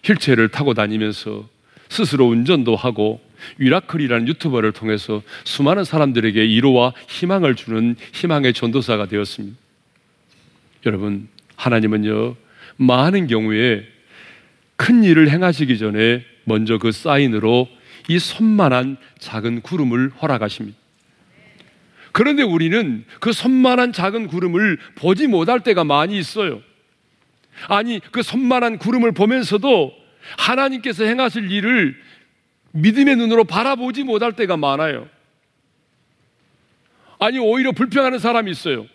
휠체어를 0.04 0.50
타고 0.50 0.74
다니면서 0.74 1.48
스스로 1.88 2.26
운전도 2.30 2.76
하고 2.76 3.22
위라클이라는 3.60 4.28
유튜버를 4.28 4.72
통해서 4.72 5.22
수많은 5.44 5.84
사람들에게 5.84 6.42
위로와 6.42 6.94
희망을 7.08 7.56
주는 7.56 7.96
희망의 8.14 8.54
전도사가 8.54 9.06
되었습니다. 9.06 9.69
여러분, 10.86 11.28
하나님은요, 11.56 12.36
많은 12.78 13.28
경우에 13.28 13.86
큰 14.76 15.04
일을 15.04 15.30
행하시기 15.30 15.78
전에 15.78 16.24
먼저 16.46 16.78
그 16.78 16.92
사인으로 16.92 17.68
이 18.08 18.18
손만한 18.18 18.98
작은 19.20 19.62
구름을 19.62 20.12
허락하십니다. 20.22 20.78
그런데 22.12 22.44
우리는 22.44 23.06
그 23.20 23.34
손만한 23.34 23.94
작은 23.94 24.28
구름을 24.28 24.80
보지 24.96 25.28
못할 25.28 25.60
때가 25.60 25.84
많이 25.84 26.18
있어요. 26.18 26.62
아니, 27.68 28.00
그 28.12 28.24
손만한 28.24 28.78
구름을 28.78 29.12
보면서도 29.12 29.94
하나님께서 30.38 31.04
행하실 31.04 31.52
일을 31.52 31.96
믿음의 32.72 33.16
눈으로 33.18 33.44
바라보지 33.44 34.04
못할 34.04 34.34
때가 34.34 34.58
많아요. 34.58 35.08
아니, 37.20 37.38
오히려 37.38 37.74
불평하는 37.74 38.18
사람이 38.20 38.50
있어요. 38.50 38.88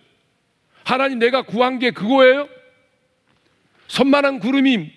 하나님, 0.85 1.19
내가 1.19 1.43
구한 1.43 1.79
게 1.79 1.91
그거예요? 1.91 2.49
손만한 3.89 4.39
구름이 4.39 4.93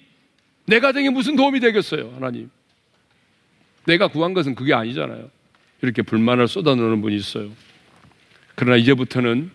내 0.66 0.80
가정에 0.80 1.10
무슨 1.10 1.36
도움이 1.36 1.60
되겠어요, 1.60 2.12
하나님? 2.16 2.50
내가 3.86 4.08
구한 4.08 4.34
것은 4.34 4.54
그게 4.54 4.74
아니잖아요. 4.74 5.30
이렇게 5.82 6.02
불만을 6.02 6.48
쏟아놓는 6.48 7.02
분이 7.02 7.16
있어요. 7.16 7.50
그러나 8.56 8.76
이제부터는 8.78 9.52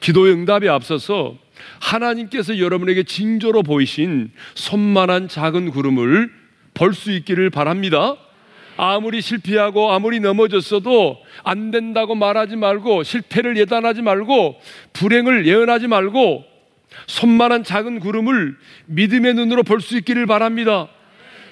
기도의 0.00 0.32
응답에 0.32 0.68
앞서서 0.68 1.38
하나님께서 1.78 2.58
여러분에게 2.58 3.02
징조로 3.04 3.62
보이신 3.62 4.32
손만한 4.54 5.28
작은 5.28 5.70
구름을 5.70 6.32
볼수 6.74 7.12
있기를 7.12 7.50
바랍니다. 7.50 8.16
아무리 8.82 9.20
실패하고 9.20 9.92
아무리 9.92 10.20
넘어졌어도 10.20 11.18
안 11.44 11.70
된다고 11.70 12.14
말하지 12.14 12.56
말고 12.56 13.02
실패를 13.02 13.58
예단하지 13.58 14.00
말고 14.00 14.58
불행을 14.94 15.46
예언하지 15.46 15.86
말고 15.86 16.44
손만한 17.06 17.62
작은 17.62 18.00
구름을 18.00 18.56
믿음의 18.86 19.34
눈으로 19.34 19.64
볼 19.64 19.82
수 19.82 19.98
있기를 19.98 20.24
바랍니다. 20.26 20.88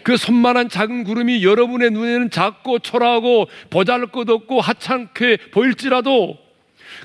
그 0.05 0.17
손만한 0.17 0.71
작은 0.71 1.05
구름이 1.05 1.45
여러분의 1.45 1.91
눈에는 1.91 2.31
작고 2.31 2.79
초라하고 2.79 3.49
보잘 3.69 4.07
것 4.07 4.31
없고 4.31 4.63
하찮게 4.63 5.37
보일지라도 5.53 6.39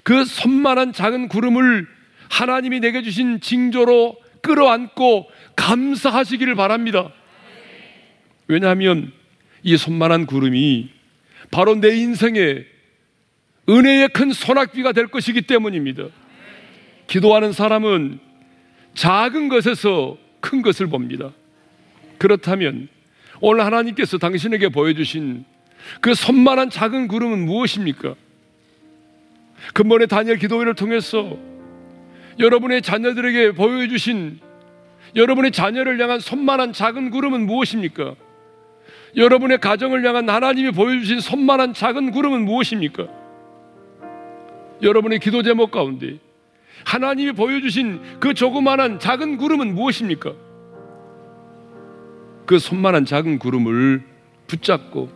그 0.04 0.24
손만한 0.24 0.94
작은 0.94 1.28
구름을 1.28 1.86
하나님이 2.30 2.80
내게 2.80 3.02
주신 3.02 3.42
징조로 3.42 4.16
끌어안고 4.42 5.30
감사하시기를 5.58 6.56
바랍니다. 6.56 7.12
왜냐하면 8.48 9.12
이 9.64 9.78
손만한 9.78 10.26
구름이 10.26 10.90
바로 11.52 11.76
내 11.76 11.96
인생에 11.96 12.66
은혜의 13.70 14.10
큰 14.10 14.32
소낙비가 14.32 14.92
될 14.92 15.08
것이기 15.08 15.44
때문입니다. 15.44 16.06
기도하는 17.08 17.54
사람은 17.54 18.20
작은 18.94 19.50
것에서 19.50 20.18
큰 20.42 20.62
것을 20.62 20.88
봅니다. 20.88 21.32
그렇다면 22.18 22.90
오늘 23.40 23.66
하나님께서 23.66 24.18
당신에게 24.18 24.70
보여주신 24.70 25.46
그 26.02 26.14
손만한 26.14 26.70
작은 26.70 27.08
구름은 27.08 27.46
무엇입니까? 27.46 28.16
근본의 29.74 30.08
다니엘 30.08 30.38
기도회를 30.38 30.76
통해서 30.76 31.38
여러분의 32.40 32.82
자녀들에게 32.82 33.54
보여주신 33.54 34.40
여러분의 35.16 35.52
자녀를 35.52 36.02
향한 36.02 36.20
손만한 36.20 36.74
작은 36.74 37.12
구름은 37.12 37.46
무엇입니까? 37.46 38.16
여러분의 39.16 39.60
가정을 39.60 40.06
향한 40.06 40.30
하나님이 40.30 40.72
보여주신 40.72 41.20
손만한 41.20 41.74
작은 41.74 42.12
구름은 42.12 42.46
무엇입니까? 42.46 43.08
여러분의 44.82 45.20
기도 45.20 45.44
제목 45.44 45.72
가운데 45.72 46.18
하나님이 46.86 47.34
보여주신 47.34 48.20
그 48.20 48.34
조그만한 48.34 49.00
작은 49.00 49.38
구름은 49.38 49.76
무엇입니까? 49.76 50.34
그 52.46 52.60
손만한 52.60 53.06
작은 53.06 53.40
구름을 53.40 54.04
붙잡고 54.48 55.10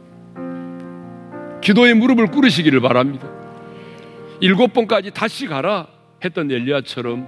기도의 1.61 1.95
무릎을 1.95 2.27
꿇으시기를 2.27 2.79
바랍니다. 2.79 3.27
일곱 4.39 4.73
번까지 4.73 5.11
다시 5.11 5.47
가라 5.47 5.87
했던 6.23 6.49
엘리야처럼 6.49 7.27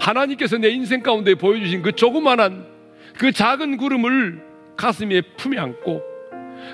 하나님께서 0.00 0.58
내 0.58 0.68
인생 0.68 1.02
가운데 1.02 1.34
보여주신 1.34 1.82
그 1.82 1.92
조그만한 1.92 2.66
그 3.18 3.32
작은 3.32 3.78
구름을 3.78 4.45
가슴에 4.76 5.22
품에 5.36 5.58
안고 5.58 6.02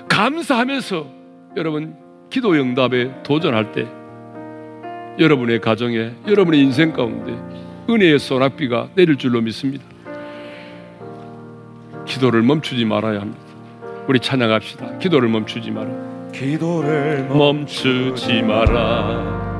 감사하면서 0.09 1.07
여러분 1.55 1.95
기도 2.29 2.53
응답에 2.53 3.23
도전할 3.23 3.71
때 3.71 3.87
여러분의 5.19 5.61
가정에 5.61 6.11
여러분의 6.27 6.59
인생 6.59 6.91
가운데 6.91 7.31
은혜의 7.89 8.17
소낙비가 8.19 8.89
내릴 8.95 9.17
줄로 9.17 9.41
믿습니다. 9.41 9.83
기도를 12.05 12.41
멈추지 12.41 12.85
말아야 12.85 13.21
합니다. 13.21 13.41
우리 14.07 14.19
찬양합시다. 14.19 14.97
기도를 14.97 15.29
멈추지 15.29 15.71
마라. 15.71 15.89
기도를 16.33 17.27
멈추지 17.29 18.41
마라. 18.41 19.52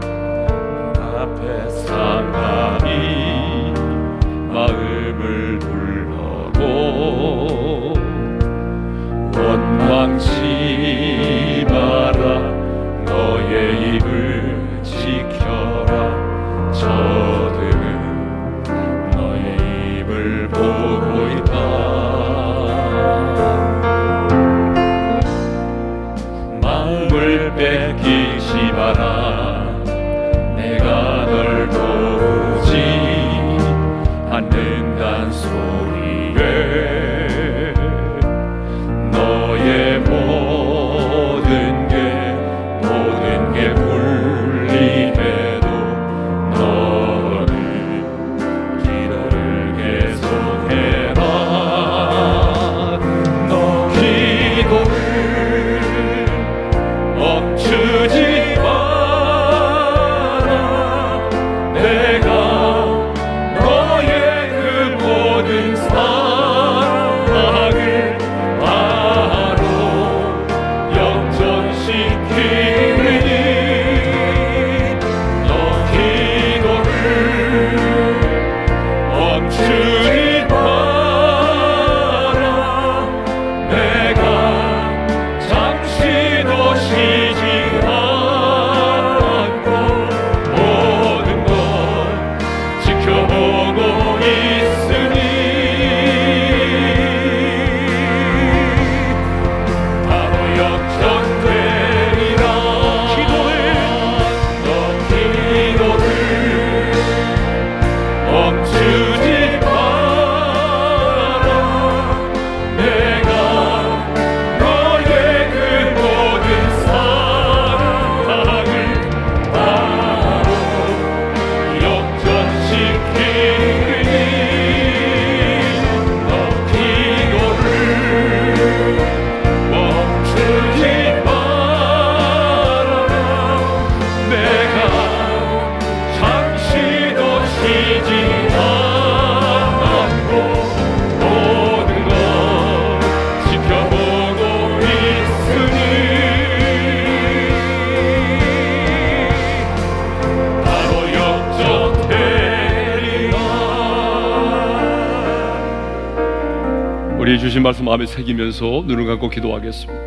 말씀 157.83 157.85
마음에 157.85 158.05
새기면서 158.05 158.83
눈을 158.85 159.05
감고 159.05 159.29
기도하겠습니다. 159.29 160.01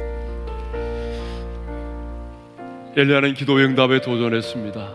엘리야는 2.97 3.35
기도 3.35 3.59
응답에 3.59 4.01
도전했습니다. 4.01 4.91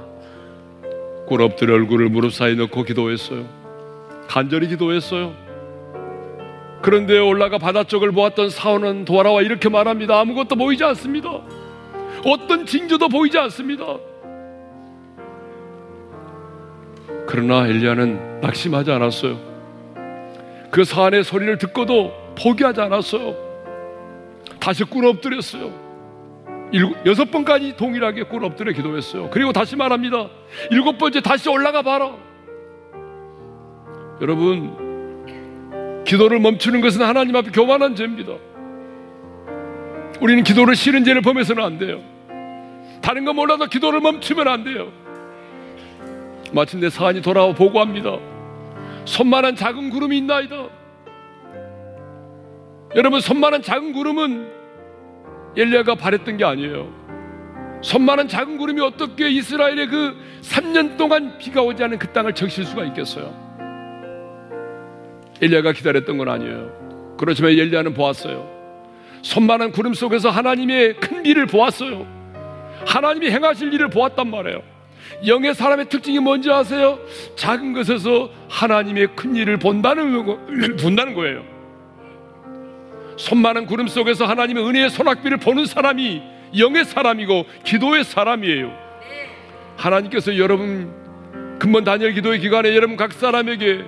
꿇 1.28 1.42
엎드려 1.42 1.76
얼굴을 1.76 2.10
무릎 2.10 2.34
사이에 2.34 2.56
넣고 2.56 2.84
기도했어요. 2.84 3.46
간절히 4.28 4.68
기도했어요. 4.68 5.34
그런데 6.82 7.20
올라가 7.20 7.60
바다 7.60 7.84
쪽을 7.84 8.12
보았던 8.12 8.50
사원은 8.50 9.06
돌아와 9.06 9.42
이렇게 9.44 9.70
말합니다. 9.70 10.20
아무것도 10.20 10.56
보이지 10.56 10.84
않습니다. 10.84 11.30
어떤 12.26 12.66
징조도 12.66 13.08
보이지 13.10 13.38
않습니다. 13.38 13.86
그러나 17.28 17.68
엘리야는 17.68 18.42
낙심하지 18.42 18.92
않았어요. 18.92 19.40
그 20.72 20.84
사안의 20.84 21.24
소리를 21.24 21.58
듣고도 21.60 22.21
포기하지 22.42 22.82
않았어요. 22.82 23.36
다시 24.60 24.84
꿇어 24.84 25.10
엎드렸어요. 25.10 25.72
일곱, 26.72 27.06
여섯 27.06 27.30
번까지 27.30 27.76
동일하게 27.76 28.24
꿇어 28.24 28.48
엎드려 28.48 28.72
기도했어요. 28.72 29.30
그리고 29.32 29.52
다시 29.52 29.76
말합니다. 29.76 30.30
일곱 30.72 30.98
번째 30.98 31.22
다시 31.22 31.50
올라가 31.50 31.82
봐라. 31.82 32.16
여러분, 34.22 36.04
기도를 36.06 36.40
멈추는 36.40 36.82
것은 36.82 37.02
하나님 37.02 37.36
앞에 37.36 37.52
교만한 37.52 37.96
죄입니다. 37.96 38.34
우리는 40.22 40.44
기도를 40.44 40.76
싫은 40.76 41.04
죄를 41.04 41.22
범해서는 41.22 41.64
안 41.64 41.78
돼요. 41.78 42.02
다른 43.02 43.26
거 43.26 43.34
몰라도 43.34 43.66
기도를 43.66 44.00
멈추면 44.00 44.48
안 44.48 44.64
돼요. 44.64 44.92
마침내 46.54 46.90
사안이 46.90 47.22
돌아와 47.22 47.54
보고합니다. 47.54 48.18
손만한 49.06 49.56
작은 49.56 49.90
구름이 49.90 50.18
있나이다. 50.20 50.81
여러분 52.96 53.22
손만한 53.22 53.62
작은 53.62 53.94
구름은 53.94 54.52
엘리야가 55.56 55.96
바랬던 55.96 56.38
게 56.38 56.44
아니에요. 56.44 57.02
손만한 57.82 58.28
작은 58.28 58.58
구름이 58.58 58.82
어떻게 58.82 59.30
이스라엘의 59.30 59.88
그 59.88 60.16
3년 60.42 60.98
동안 60.98 61.38
비가 61.38 61.62
오지 61.62 61.84
않은 61.84 61.98
그 61.98 62.12
땅을 62.12 62.34
적실 62.34 62.66
수가 62.66 62.84
있겠어요? 62.86 63.34
엘리야가 65.42 65.72
기다렸던 65.72 66.18
건 66.18 66.30
아니에요. 66.30 67.16
그렇지만 67.18 67.52
엘리야는 67.52 67.94
보았어요. 67.94 68.50
손만한 69.22 69.72
구름 69.72 69.94
속에서 69.94 70.30
하나님의 70.30 70.96
큰 70.96 71.24
비를 71.24 71.46
보았어요. 71.46 72.06
하나님이 72.86 73.30
행하실 73.32 73.74
일을 73.74 73.90
보았단 73.90 74.30
말이에요. 74.30 74.62
영의 75.28 75.54
사람의 75.54 75.90
특징이 75.90 76.20
뭔지 76.20 76.52
아세요? 76.52 77.00
작은 77.36 77.74
것에서 77.74 78.30
하나님의 78.50 79.16
큰 79.16 79.36
일을 79.36 79.58
본다는, 79.58 80.26
거, 80.26 80.40
본다는 80.82 81.14
거예요. 81.14 81.51
손 83.22 83.38
많은 83.38 83.68
구름 83.68 83.88
속에서 83.88 84.26
하나님의 84.26 84.68
은혜의 84.68 84.90
소낙비를 84.90 85.38
보는 85.38 85.68
사람이 85.68 86.24
영의 86.58 86.86
사람이고 86.86 87.46
기도의 87.64 88.04
사람이에요. 88.04 88.76
하나님께서 89.78 90.38
여러분 90.38 90.92
근본 91.60 91.84
단열 91.84 92.14
기도의 92.14 92.40
기간에 92.40 92.76
여러분 92.76 92.98
각 92.98 93.14
사람에게 93.14 93.84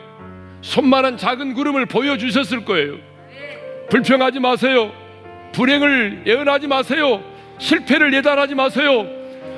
손만한 0.62 1.18
작은 1.18 1.56
구름을 1.56 1.88
보여주셨을 1.88 2.64
거예요. 2.64 2.98
불평하지 3.90 4.40
마세요. 4.40 4.92
불행을 5.52 6.24
예언하지 6.28 6.68
마세요. 6.68 7.24
실패를 7.58 8.14
예단하지 8.14 8.54
마세요. 8.54 9.08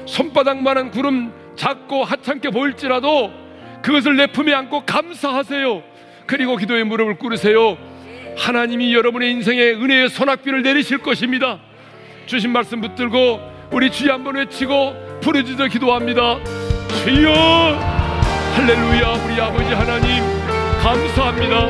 손바닥만한 0.05 0.91
구름 0.91 1.33
작고 1.57 2.05
하찮게 2.05 2.51
보일지라도 2.51 3.29
그것을 3.81 4.15
내 4.15 4.27
품에 4.27 4.53
안고 4.53 4.85
감사하세요. 4.85 5.83
그리고 6.25 6.55
기도의 6.55 6.85
무릎을 6.85 7.17
꿇으세요. 7.17 7.77
하나님이 8.37 8.93
여러분의 8.93 9.31
인생에 9.31 9.61
은혜의 9.71 10.09
소낙비를 10.09 10.61
내리실 10.61 10.99
것입니다. 10.99 11.59
주신 12.25 12.51
말씀 12.51 12.81
붙들고 12.81 13.39
우리 13.71 13.91
주여 13.91 14.13
한번 14.13 14.35
외치고 14.35 15.19
부르짖어 15.21 15.67
기도합니다. 15.67 16.37
주여 17.03 17.33
할렐루야 18.55 19.25
우리 19.25 19.41
아버지 19.41 19.73
하나님 19.73 20.23
감사합니다. 20.81 21.65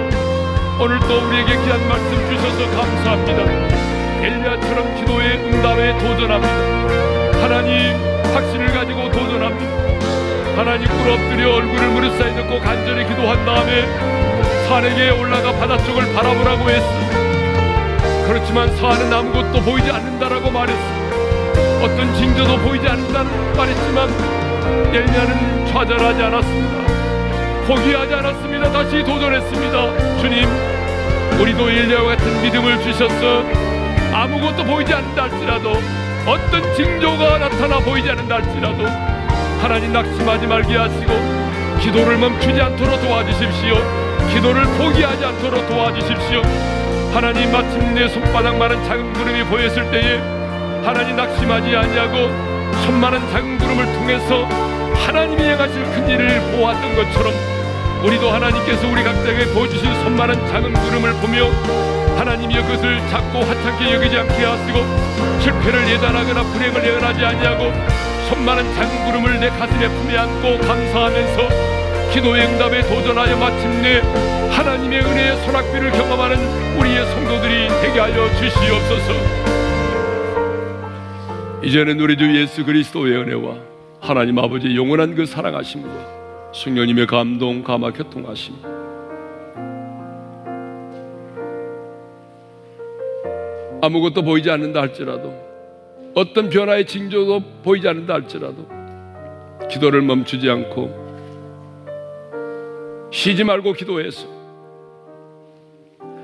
오늘 0.82 1.00
또 1.08 1.28
우리에게 1.28 1.54
귀한 1.64 1.88
말씀 1.88 2.30
주셔서 2.30 2.72
감사합니다. 2.76 4.26
엘리야처럼 4.26 4.96
기도의 5.00 5.38
응답에 5.38 5.98
도전합니다. 6.00 7.42
하나님 7.42 7.94
확신을 8.34 8.68
가지고 8.68 9.12
도전합니다. 9.12 9.86
하나님 10.58 10.88
꿇어 10.88 11.14
엎드려 11.14 11.54
얼굴을 11.54 11.90
무릎 11.90 12.18
사이 12.18 12.34
넣고 12.36 12.60
간절히 12.60 13.08
기도한 13.08 13.46
다음에 13.46 14.25
산에게 14.68 15.12
올라가 15.12 15.52
바다 15.54 15.78
쪽을 15.78 16.12
바라보라고 16.14 16.70
했습니다. 16.70 18.28
그렇지만 18.28 18.76
사안은 18.76 19.14
아무것도 19.14 19.62
보이지 19.62 19.92
않는다라고 19.92 20.50
말했습니다. 20.50 21.16
어떤 21.84 22.16
징조도 22.16 22.58
보이지 22.58 22.88
않는다는 22.88 23.54
말했지만 23.56 24.10
엘리야는 24.94 25.68
좌절하지 25.68 26.24
않았습니다. 26.24 26.76
포기하지 27.68 28.14
않았습니다. 28.16 28.72
다시 28.72 29.04
도전했습니다. 29.04 30.18
주님, 30.20 30.50
우리도 31.40 31.70
엘리야와 31.70 32.16
같은 32.16 32.42
믿음을 32.42 32.82
주셔서 32.82 33.44
아무것도 34.14 34.64
보이지 34.64 34.94
않는다 34.94 35.24
할지라도 35.24 35.74
어떤 36.26 36.74
징조가 36.76 37.38
나타나 37.38 37.78
보이지 37.80 38.10
않는다 38.10 38.36
할지라도 38.36 38.86
하나님 39.62 39.94
낙심하지 39.94 40.48
말게 40.48 40.76
하시고 40.76 41.80
기도를 41.82 42.18
멈추지 42.18 42.60
않도록 42.60 43.00
도와주십시오. 43.02 44.05
기도를 44.36 44.66
포기하지 44.78 45.24
않도록 45.24 45.66
도와주십시오. 45.70 46.42
하나님 47.14 47.50
마침내 47.54 48.06
손바닥만한 48.10 48.84
작은 48.84 49.14
구름이 49.14 49.46
보였을 49.46 49.90
때에 49.90 50.18
하나님 50.84 51.16
낙심하지 51.16 51.74
아니하고 51.74 52.76
손만한 52.84 53.32
작은 53.32 53.58
구름을 53.58 53.86
통해서 53.94 54.44
하나님이 55.06 55.42
행하실 55.42 55.84
큰 55.86 56.10
일을 56.10 56.42
보았던 56.52 56.96
것처럼 56.98 57.34
우리도 58.04 58.30
하나님께서 58.30 58.86
우리 58.90 59.06
각자에게 59.06 59.54
보여주신 59.54 60.04
손만한 60.04 60.46
작은 60.48 60.74
구름을 60.74 61.14
보며 61.22 61.50
하나님이 62.18 62.56
그것을 62.56 63.00
작고 63.10 63.40
하찮게 63.40 63.94
여기지 63.94 64.18
않게 64.18 64.44
하시고 64.44 65.40
실패를 65.40 65.90
예단하거나 65.92 66.44
불행을 66.44 66.86
예언하지 66.86 67.26
아니하고 67.26 67.72
손만한 68.28 68.76
작은 68.76 69.06
구름을 69.06 69.40
내 69.40 69.48
가슴에 69.48 69.88
품에 69.88 70.18
안고 70.18 70.58
감사하면서 70.68 71.85
기도의 72.16 72.46
응답에 72.46 72.82
도전하여 72.84 73.38
마침내 73.38 74.00
하나님의 74.50 75.02
은혜의 75.02 75.36
소낙비를 75.44 75.92
경험하는 75.92 76.38
우리의 76.80 77.06
성도들이 77.08 77.68
되게 77.82 78.00
하여 78.00 78.30
주시옵소서. 78.36 79.12
이제는 81.62 82.00
우리 82.00 82.16
주 82.16 82.34
예수 82.34 82.64
그리스도의 82.64 83.18
은혜와 83.18 83.58
하나님 84.00 84.40
아버지의 84.40 84.78
영원한 84.78 85.14
그 85.14 85.26
사랑하심과 85.26 86.54
성령님의 86.54 87.06
감동 87.08 87.62
감화 87.64 87.92
교통하심. 87.92 88.56
아무것도 93.82 94.22
보이지 94.22 94.50
않는다 94.50 94.80
할지라도 94.80 95.34
어떤 96.14 96.50
변화의 96.50 96.86
징조도 96.86 97.42
보이지 97.62 97.90
않는다 97.90 98.14
할지라도 98.14 98.66
기도를 99.70 100.02
멈추지 100.02 100.50
않고 100.50 101.05
쉬지 103.12 103.44
말고 103.44 103.74
기도해서 103.74 104.28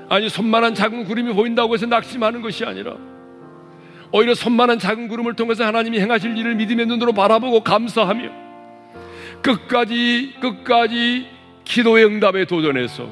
아니 0.08 0.28
손만한 0.28 0.74
작은 0.74 1.04
구름이 1.04 1.32
보인다고 1.32 1.74
해서 1.74 1.86
낙심하는 1.86 2.42
것이 2.42 2.64
아니라 2.64 2.96
오히려 4.12 4.34
손만한 4.34 4.78
작은 4.78 5.08
구름을 5.08 5.34
통해서 5.34 5.64
하나님이 5.64 5.98
행하실 6.00 6.36
일을 6.36 6.54
믿음의 6.56 6.86
눈으로 6.86 7.12
바라보고 7.12 7.60
감사하며 7.60 8.30
끝까지 9.42 10.34
끝까지 10.40 11.26
기도의 11.64 12.04
응답에 12.04 12.44
도전해서 12.44 13.08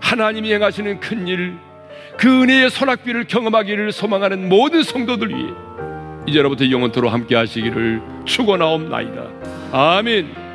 하나님이 0.00 0.52
행하시는 0.52 1.00
큰 1.00 1.26
일, 1.26 1.56
그 2.18 2.42
은혜의 2.42 2.70
소낙비를 2.70 3.26
경험하기를 3.26 3.90
소망하는 3.92 4.48
모든 4.48 4.82
성도들 4.82 5.30
위해 5.30 5.50
이제로부터 6.26 6.70
영원토로 6.70 7.08
함께 7.08 7.34
하시기를 7.34 8.02
축원하옵나이다. 8.24 9.26
아멘. 9.72 10.45